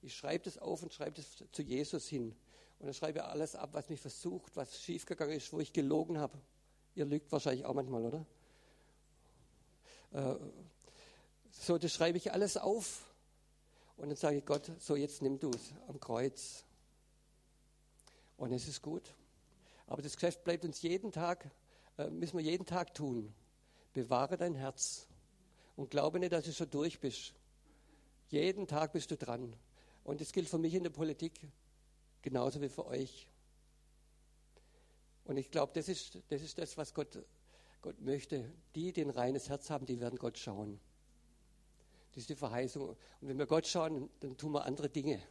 [0.04, 2.36] Ich schreibe das auf und schreibe das zu Jesus hin.
[2.78, 6.18] Und dann schreibe ich alles ab, was mich versucht, was schiefgegangen ist, wo ich gelogen
[6.18, 6.38] habe.
[6.94, 8.26] Ihr lügt wahrscheinlich auch manchmal, oder?
[10.12, 10.36] Äh,
[11.50, 13.14] so, das schreibe ich alles auf.
[13.96, 16.64] Und dann sage ich Gott, so jetzt nimm du es am Kreuz.
[18.36, 19.14] Und es ist gut.
[19.86, 21.50] Aber das Geschäft bleibt uns jeden Tag,
[21.96, 23.32] äh, müssen wir jeden Tag tun.
[23.94, 25.06] Bewahre dein Herz
[25.76, 27.32] und glaube nicht, dass du schon durch bist.
[28.28, 29.56] Jeden Tag bist du dran.
[30.04, 31.40] Und das gilt für mich in der Politik
[32.22, 33.28] genauso wie für euch.
[35.24, 37.18] Und ich glaube, das ist, das ist das, was Gott,
[37.80, 38.52] Gott möchte.
[38.74, 40.78] Die, die ein reines Herz haben, die werden Gott schauen.
[42.12, 42.90] Das ist die Verheißung.
[42.90, 45.22] Und wenn wir Gott schauen, dann tun wir andere Dinge.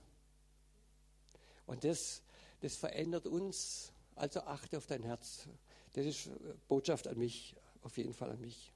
[1.67, 2.23] Und das,
[2.61, 3.91] das verändert uns.
[4.15, 5.47] Also achte auf dein Herz.
[5.93, 6.29] Das ist
[6.67, 8.73] Botschaft an mich, auf jeden Fall an mich.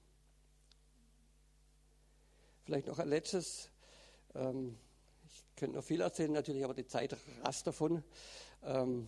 [2.63, 3.69] Vielleicht noch ein letztes.
[4.35, 4.77] Ähm,
[5.57, 8.03] ich könnte noch viel erzählen, natürlich, aber die Zeit rast davon.
[8.63, 9.07] Ähm,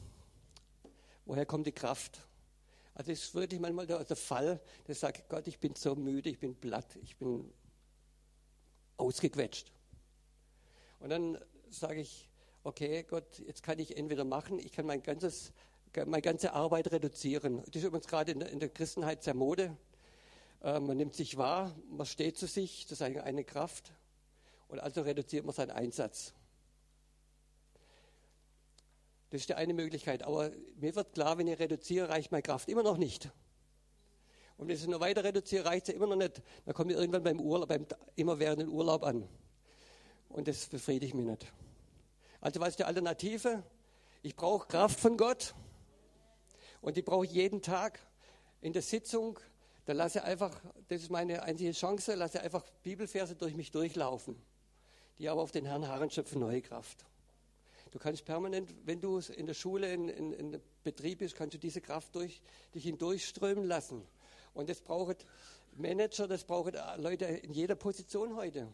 [1.25, 2.27] woher kommt die Kraft?
[2.95, 6.27] Also es ist wirklich manchmal der, der Fall, der sagt, Gott, ich bin so müde,
[6.27, 7.53] ich bin platt, ich bin
[8.97, 9.71] ausgequetscht.
[10.99, 11.37] Und dann
[11.69, 12.27] sage ich,
[12.63, 15.53] okay, Gott, jetzt kann ich entweder machen, ich kann mein ganzes,
[15.93, 17.61] meine ganze Arbeit reduzieren.
[17.67, 19.77] Das ist übrigens gerade in der, in der Christenheit sehr Mode.
[20.63, 23.93] Äh, man nimmt sich wahr, man steht zu sich, das ist eine Kraft.
[24.67, 26.33] Und also reduziert man seinen Einsatz.
[29.29, 30.23] Das ist die eine Möglichkeit.
[30.23, 33.29] Aber mir wird klar, wenn ich reduziere, reicht meine Kraft immer noch nicht.
[34.57, 36.41] Und wenn ich es noch weiter reduziere, reicht es ja immer noch nicht.
[36.65, 39.27] Dann komme ich irgendwann beim Urlaub, beim immer während dem Urlaub an.
[40.29, 41.51] Und das befriedigt mich nicht.
[42.41, 43.63] Also was ist die Alternative?
[44.21, 45.53] Ich brauche Kraft von Gott.
[46.81, 47.99] Und die brauche ich jeden Tag
[48.61, 49.39] in der Sitzung,
[49.85, 54.35] dann lasse einfach, das ist meine einzige Chance, lasse einfach Bibelverse durch mich durchlaufen,
[55.17, 57.05] die aber auf den Herrn harren schöpfen neue Kraft.
[57.91, 61.57] Du kannst permanent, wenn du in der Schule, in, in, in Betrieb bist, kannst du
[61.57, 62.41] diese Kraft durch
[62.73, 64.07] dich hindurchströmen lassen.
[64.53, 65.25] Und das braucht
[65.73, 68.67] Manager, das braucht Leute in jeder Position heute.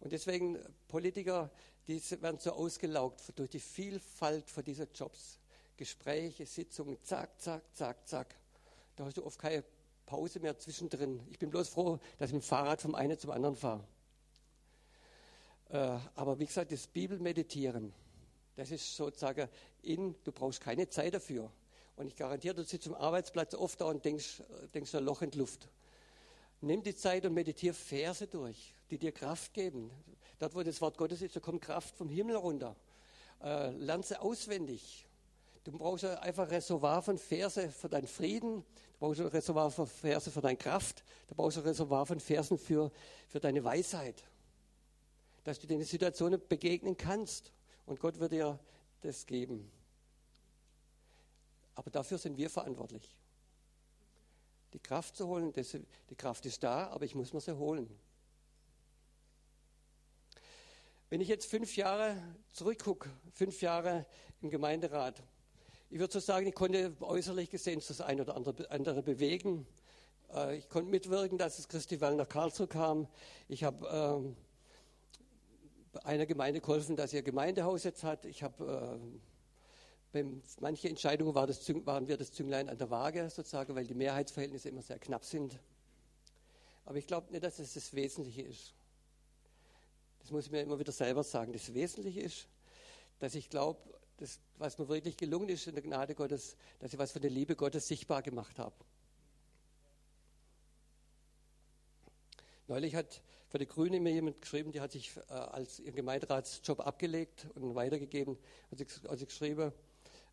[0.00, 1.50] Und deswegen Politiker,
[1.86, 5.38] die werden so ausgelaugt durch die Vielfalt von diesen Jobs.
[5.76, 8.34] Gespräche, Sitzungen, zack, zack, zack, zack.
[8.96, 9.64] Da hast du oft keine
[10.04, 11.20] Pause mehr zwischendrin.
[11.30, 13.84] Ich bin bloß froh, dass ich mit dem Fahrrad vom einen zum anderen fahre.
[15.72, 17.92] Äh, aber wie gesagt, das Bibelmeditieren,
[18.56, 19.48] das ist sozusagen
[19.82, 21.50] in, du brauchst keine Zeit dafür.
[21.96, 25.22] Und ich garantiere, du sitzt am Arbeitsplatz oft da und denkst, äh, denkst ein Loch
[25.22, 25.68] in die Luft.
[26.60, 29.90] Nimm die Zeit und meditiere Verse durch, die dir Kraft geben.
[30.38, 32.74] Dort, wo das Wort Gottes ist, da kommt Kraft vom Himmel runter.
[33.42, 35.06] Äh, lern sie auswendig.
[35.62, 39.86] Du brauchst einfach ein Reservoir von Verse für deinen Frieden, du brauchst ein Reservoir von
[39.86, 42.90] Verse für deine Kraft, du brauchst ein Reservoir von Versen für,
[43.28, 44.24] für deine Weisheit,
[45.44, 47.52] dass du den Situationen begegnen kannst.
[47.86, 48.58] Und Gott wird dir
[49.00, 49.70] das geben.
[51.74, 53.16] Aber dafür sind wir verantwortlich.
[54.72, 55.76] Die Kraft zu holen, das,
[56.10, 57.88] die Kraft ist da, aber ich muss mir sie holen.
[61.08, 62.16] Wenn ich jetzt fünf Jahre
[62.52, 64.06] zurückgucke, fünf Jahre
[64.42, 65.22] im Gemeinderat,
[65.88, 69.66] ich würde so sagen, ich konnte äußerlich gesehen das eine oder andere bewegen.
[70.32, 73.08] Äh, ich konnte mitwirken, dass das Christival nach Karlsruhe kam.
[73.48, 74.36] Ich habe ähm,
[76.04, 78.24] einer Gemeinde geholfen, dass ihr Gemeindehaus jetzt hat.
[78.24, 79.00] Ich habe
[80.12, 80.24] äh, bei
[80.60, 84.68] manchen Entscheidungen war das, waren wir das Zünglein an der Waage sozusagen, weil die Mehrheitsverhältnisse
[84.68, 85.58] immer sehr knapp sind.
[86.84, 88.74] Aber ich glaube nicht, dass es das Wesentliche ist.
[90.20, 91.52] Das muss ich mir immer wieder selber sagen.
[91.52, 92.48] Das Wesentliche ist,
[93.20, 93.80] dass ich glaube,
[94.16, 97.30] das, was mir wirklich gelungen ist in der Gnade Gottes, dass ich was von der
[97.30, 98.74] Liebe Gottes sichtbar gemacht habe.
[102.66, 106.80] Neulich hat für die Grünen mir jemand geschrieben, die hat sich äh, als ihren Gemeinderatsjob
[106.86, 108.38] abgelegt und weitergegeben,
[108.70, 109.72] hat sie, hat sie geschrieben,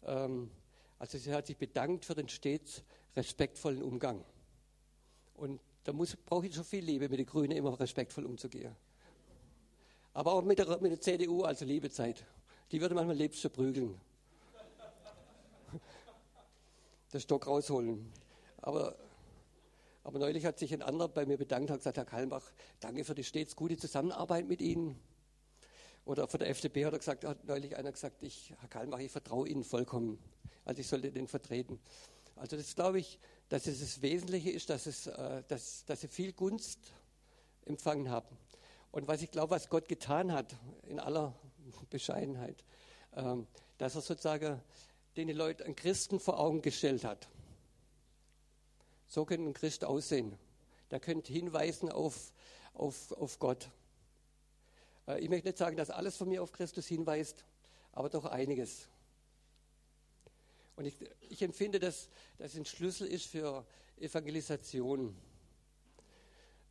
[0.05, 0.51] ähm,
[0.99, 2.84] also sie hat sich bedankt für den stets
[3.15, 4.24] respektvollen Umgang.
[5.34, 5.93] Und da
[6.26, 8.76] brauche ich schon viel Liebe, mit den Grünen immer respektvoll umzugehen.
[10.13, 12.24] Aber auch mit der, mit der CDU, also Liebezeit.
[12.72, 13.99] Die würde manchmal lebst verprügeln.
[17.13, 18.11] Den Stock rausholen.
[18.61, 18.95] Aber,
[20.08, 23.14] aber neulich hat sich ein anderer bei mir bedankt und gesagt, Herr Kalmbach, danke für
[23.14, 24.97] die stets gute Zusammenarbeit mit Ihnen.
[26.05, 29.12] Oder von der FDP hat er gesagt, hat neulich einer gesagt, ich, Herr Kalmach, ich
[29.12, 30.18] vertraue Ihnen vollkommen.
[30.64, 31.78] Also ich sollte den vertreten.
[32.38, 36.08] Also das glaube ich, dass es das Wesentliche ist, dass, es, äh, dass, dass sie
[36.08, 36.93] viel Gunst
[37.66, 38.38] empfangen haben.
[38.91, 41.36] Und was ich glaube, was Gott getan hat, in aller
[41.89, 42.64] Bescheidenheit,
[43.14, 43.45] ähm,
[43.78, 44.62] dass er sozusagen
[45.18, 47.28] den Leuten einen Christen vor Augen gestellt hat.
[49.08, 50.38] So könnte ein Christ aussehen.
[50.91, 52.34] Der könnte hinweisen auf,
[52.74, 53.70] auf, auf Gott.
[55.08, 57.45] Äh, ich möchte nicht sagen, dass alles von mir auf Christus hinweist,
[57.91, 58.88] aber doch einiges.
[60.76, 60.95] Und ich,
[61.30, 63.66] ich empfinde, dass das ein Schlüssel ist für
[63.99, 65.16] Evangelisation.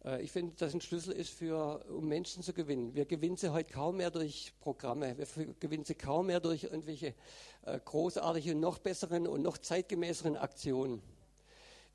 [0.04, 2.94] Äh, ich finde, dass ein Schlüssel ist, für, um Menschen zu gewinnen.
[2.94, 5.16] Wir gewinnen sie heute kaum mehr durch Programme.
[5.18, 7.14] Wir gewinnen sie kaum mehr durch irgendwelche
[7.62, 11.02] äh, großartigen, noch besseren und noch zeitgemäßeren Aktionen.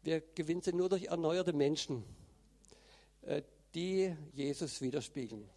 [0.03, 2.03] Wir gewinnen sie nur durch erneuerte Menschen,
[3.73, 5.47] die Jesus widerspiegeln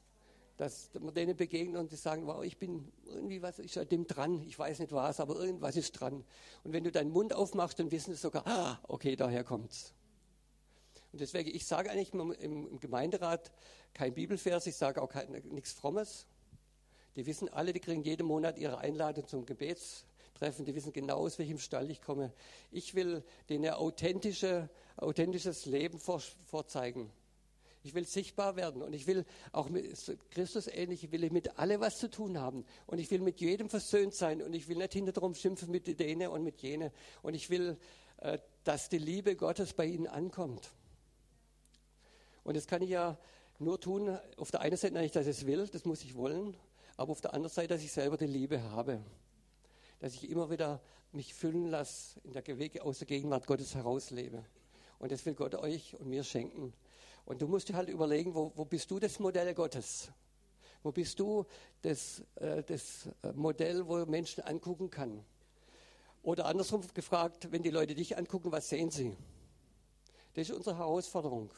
[0.56, 4.06] dass man denen begegnet und die sagen, wow, ich bin irgendwie was ist an dem
[4.06, 6.24] dran, ich weiß nicht was, aber irgendwas ist dran.
[6.62, 9.94] Und wenn du deinen Mund aufmachst, dann wissen sie sogar, ah, okay, daher kommt's.
[11.12, 13.52] Und deswegen, ich sage eigentlich im, Gemeinderat
[13.94, 15.12] kein Bibelvers, ich sage auch
[15.50, 16.26] nichts Frommes.
[17.16, 19.46] Die wissen alle, die kriegen jeden Monat ihre Einladung zum
[20.44, 22.32] Gebetstreffen, die wissen genau, aus welchem Stall ich komme.
[22.70, 27.10] Ich will denen authentische, authentisches Leben vorzeigen.
[27.82, 29.84] Ich will sichtbar werden und ich will auch mit
[30.30, 33.68] Christus ähnlich, will ich mit alle was zu tun haben und ich will mit jedem
[33.68, 36.90] versöhnt sein und ich will nicht hinterher schimpfen mit denen und mit jenen
[37.22, 37.76] und ich will,
[38.18, 40.70] äh, dass die Liebe Gottes bei ihnen ankommt.
[42.42, 43.18] Und das kann ich ja
[43.58, 46.56] nur tun, auf der einen Seite nicht, dass ich es will, das muss ich wollen,
[46.96, 49.02] aber auf der anderen Seite, dass ich selber die Liebe habe.
[50.04, 50.82] Dass ich immer wieder
[51.12, 54.44] mich füllen lasse, in der aus der Gegenwart Gottes herauslebe.
[54.98, 56.74] Und das will Gott euch und mir schenken.
[57.24, 60.12] Und du musst dir halt überlegen, wo, wo bist du das Modell Gottes?
[60.82, 61.46] Wo bist du
[61.80, 65.24] das, äh, das äh, Modell, wo Menschen angucken kann?
[66.22, 69.16] Oder andersrum gefragt, wenn die Leute dich angucken, was sehen sie?
[70.34, 71.50] Das ist unsere Herausforderung.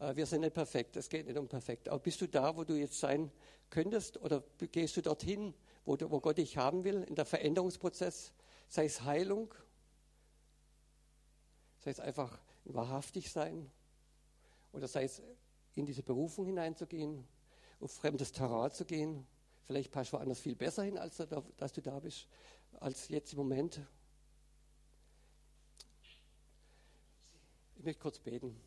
[0.00, 1.88] Äh, wir sind nicht perfekt, es geht nicht um perfekt.
[1.88, 3.30] Aber bist du da, wo du jetzt sein
[3.70, 4.20] könntest?
[4.20, 4.42] Oder
[4.72, 5.54] gehst du dorthin,
[5.84, 8.32] wo, wo Gott dich haben will, in der Veränderungsprozess?
[8.68, 9.54] Sei es Heilung,
[11.80, 13.70] sei es einfach wahrhaftig sein,
[14.72, 15.22] oder sei es
[15.74, 17.26] in diese Berufung hineinzugehen,
[17.80, 19.26] auf fremdes Terrain zu gehen.
[19.64, 21.26] Vielleicht passt woanders viel besser hin, als du,
[21.56, 22.28] dass du da bist,
[22.80, 23.80] als jetzt im Moment.
[27.76, 28.60] Ich möchte kurz beten.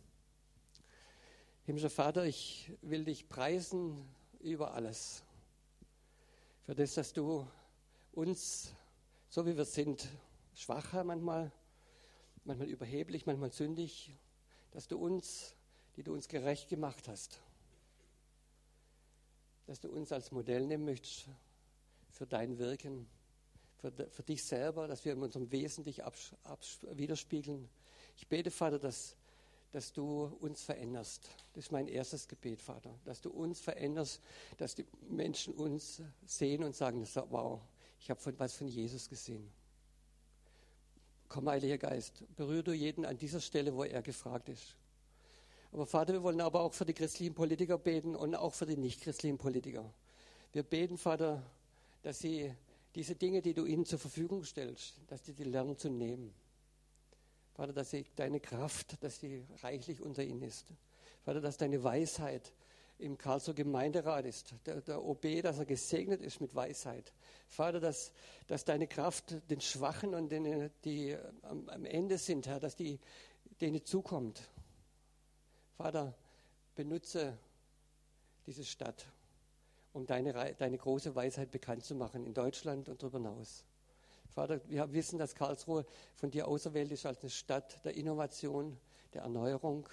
[1.64, 4.08] Himmlischer Vater, ich will dich preisen
[4.40, 5.25] über alles.
[6.66, 7.48] Für das, dass du
[8.12, 8.74] uns,
[9.30, 10.08] so wie wir sind,
[10.54, 11.52] schwacher manchmal,
[12.44, 14.16] manchmal überheblich, manchmal sündig,
[14.72, 15.56] dass du uns
[15.96, 17.40] die du uns gerecht gemacht hast.
[19.66, 21.28] Dass du uns als Modell nehmen möchtest
[22.12, 23.08] für dein Wirken,
[23.78, 27.70] für, für dich selber, dass wir in unserem Wesen dich abs, abs, widerspiegeln.
[28.18, 29.16] Ich bete, Vater, dass,
[29.76, 31.28] dass du uns veränderst.
[31.52, 32.98] Das ist mein erstes Gebet, Vater.
[33.04, 34.22] Dass du uns veränderst,
[34.56, 37.60] dass die Menschen uns sehen und sagen, wow,
[38.00, 39.52] ich habe was von Jesus gesehen.
[41.28, 44.78] Komm, Heiliger Geist, berühre du jeden an dieser Stelle, wo er gefragt ist.
[45.74, 48.78] Aber Vater, wir wollen aber auch für die christlichen Politiker beten und auch für die
[48.78, 49.94] nichtchristlichen Politiker.
[50.54, 51.44] Wir beten, Vater,
[52.02, 52.56] dass sie
[52.96, 56.34] diese Dinge, die du ihnen zur Verfügung stellst, dass sie die lernen zu nehmen.
[57.56, 60.66] Vater, dass sie deine Kraft, dass sie reichlich unter ihnen ist.
[61.24, 62.54] Vater, dass deine Weisheit
[62.98, 67.14] im Karlsruher Gemeinderat ist, der, der, OB, dass er gesegnet ist mit Weisheit.
[67.48, 68.12] Vater, dass,
[68.48, 73.00] dass deine Kraft den Schwachen und denen, die am, am Ende sind, Herr, dass die
[73.62, 74.50] denen zukommt.
[75.78, 76.14] Vater,
[76.76, 77.38] benutze
[78.48, 79.06] diese Stadt,
[79.94, 83.64] um deine, deine große Weisheit bekannt zu machen in Deutschland und darüber hinaus.
[84.36, 88.78] Vater, wir wissen, dass Karlsruhe von dir auserwählt ist als eine Stadt der Innovation,
[89.14, 89.88] der Erneuerung.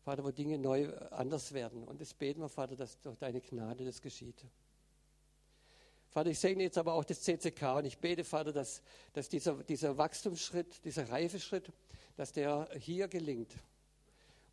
[0.00, 1.84] Vater, wo Dinge neu anders werden.
[1.84, 4.44] Und das beten wir, Vater, dass durch deine Gnade das geschieht.
[6.08, 8.82] Vater, ich segne jetzt aber auch das CCK und ich bete, Vater, dass,
[9.12, 11.72] dass dieser, dieser Wachstumsschritt, dieser Reifeschritt,
[12.16, 13.54] dass der hier gelingt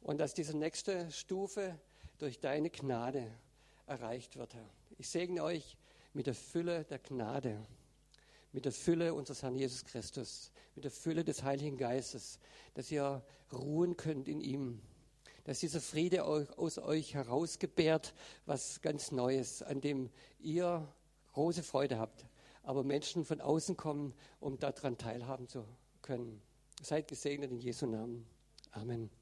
[0.02, 1.80] und dass diese nächste Stufe
[2.20, 3.26] durch deine Gnade
[3.88, 4.70] erreicht wird, Herr.
[5.00, 5.78] Ich segne euch
[6.14, 7.66] mit der Fülle der Gnade,
[8.52, 12.40] mit der Fülle unseres Herrn Jesus Christus, mit der Fülle des Heiligen Geistes,
[12.74, 14.82] dass ihr ruhen könnt in ihm,
[15.44, 18.14] dass dieser Friede aus euch herausgebärt,
[18.46, 20.88] was ganz Neues, an dem ihr
[21.34, 22.26] große Freude habt,
[22.64, 25.66] aber Menschen von außen kommen, um daran teilhaben zu
[26.02, 26.42] können.
[26.82, 28.26] Seid gesegnet in Jesu Namen.
[28.72, 29.21] Amen.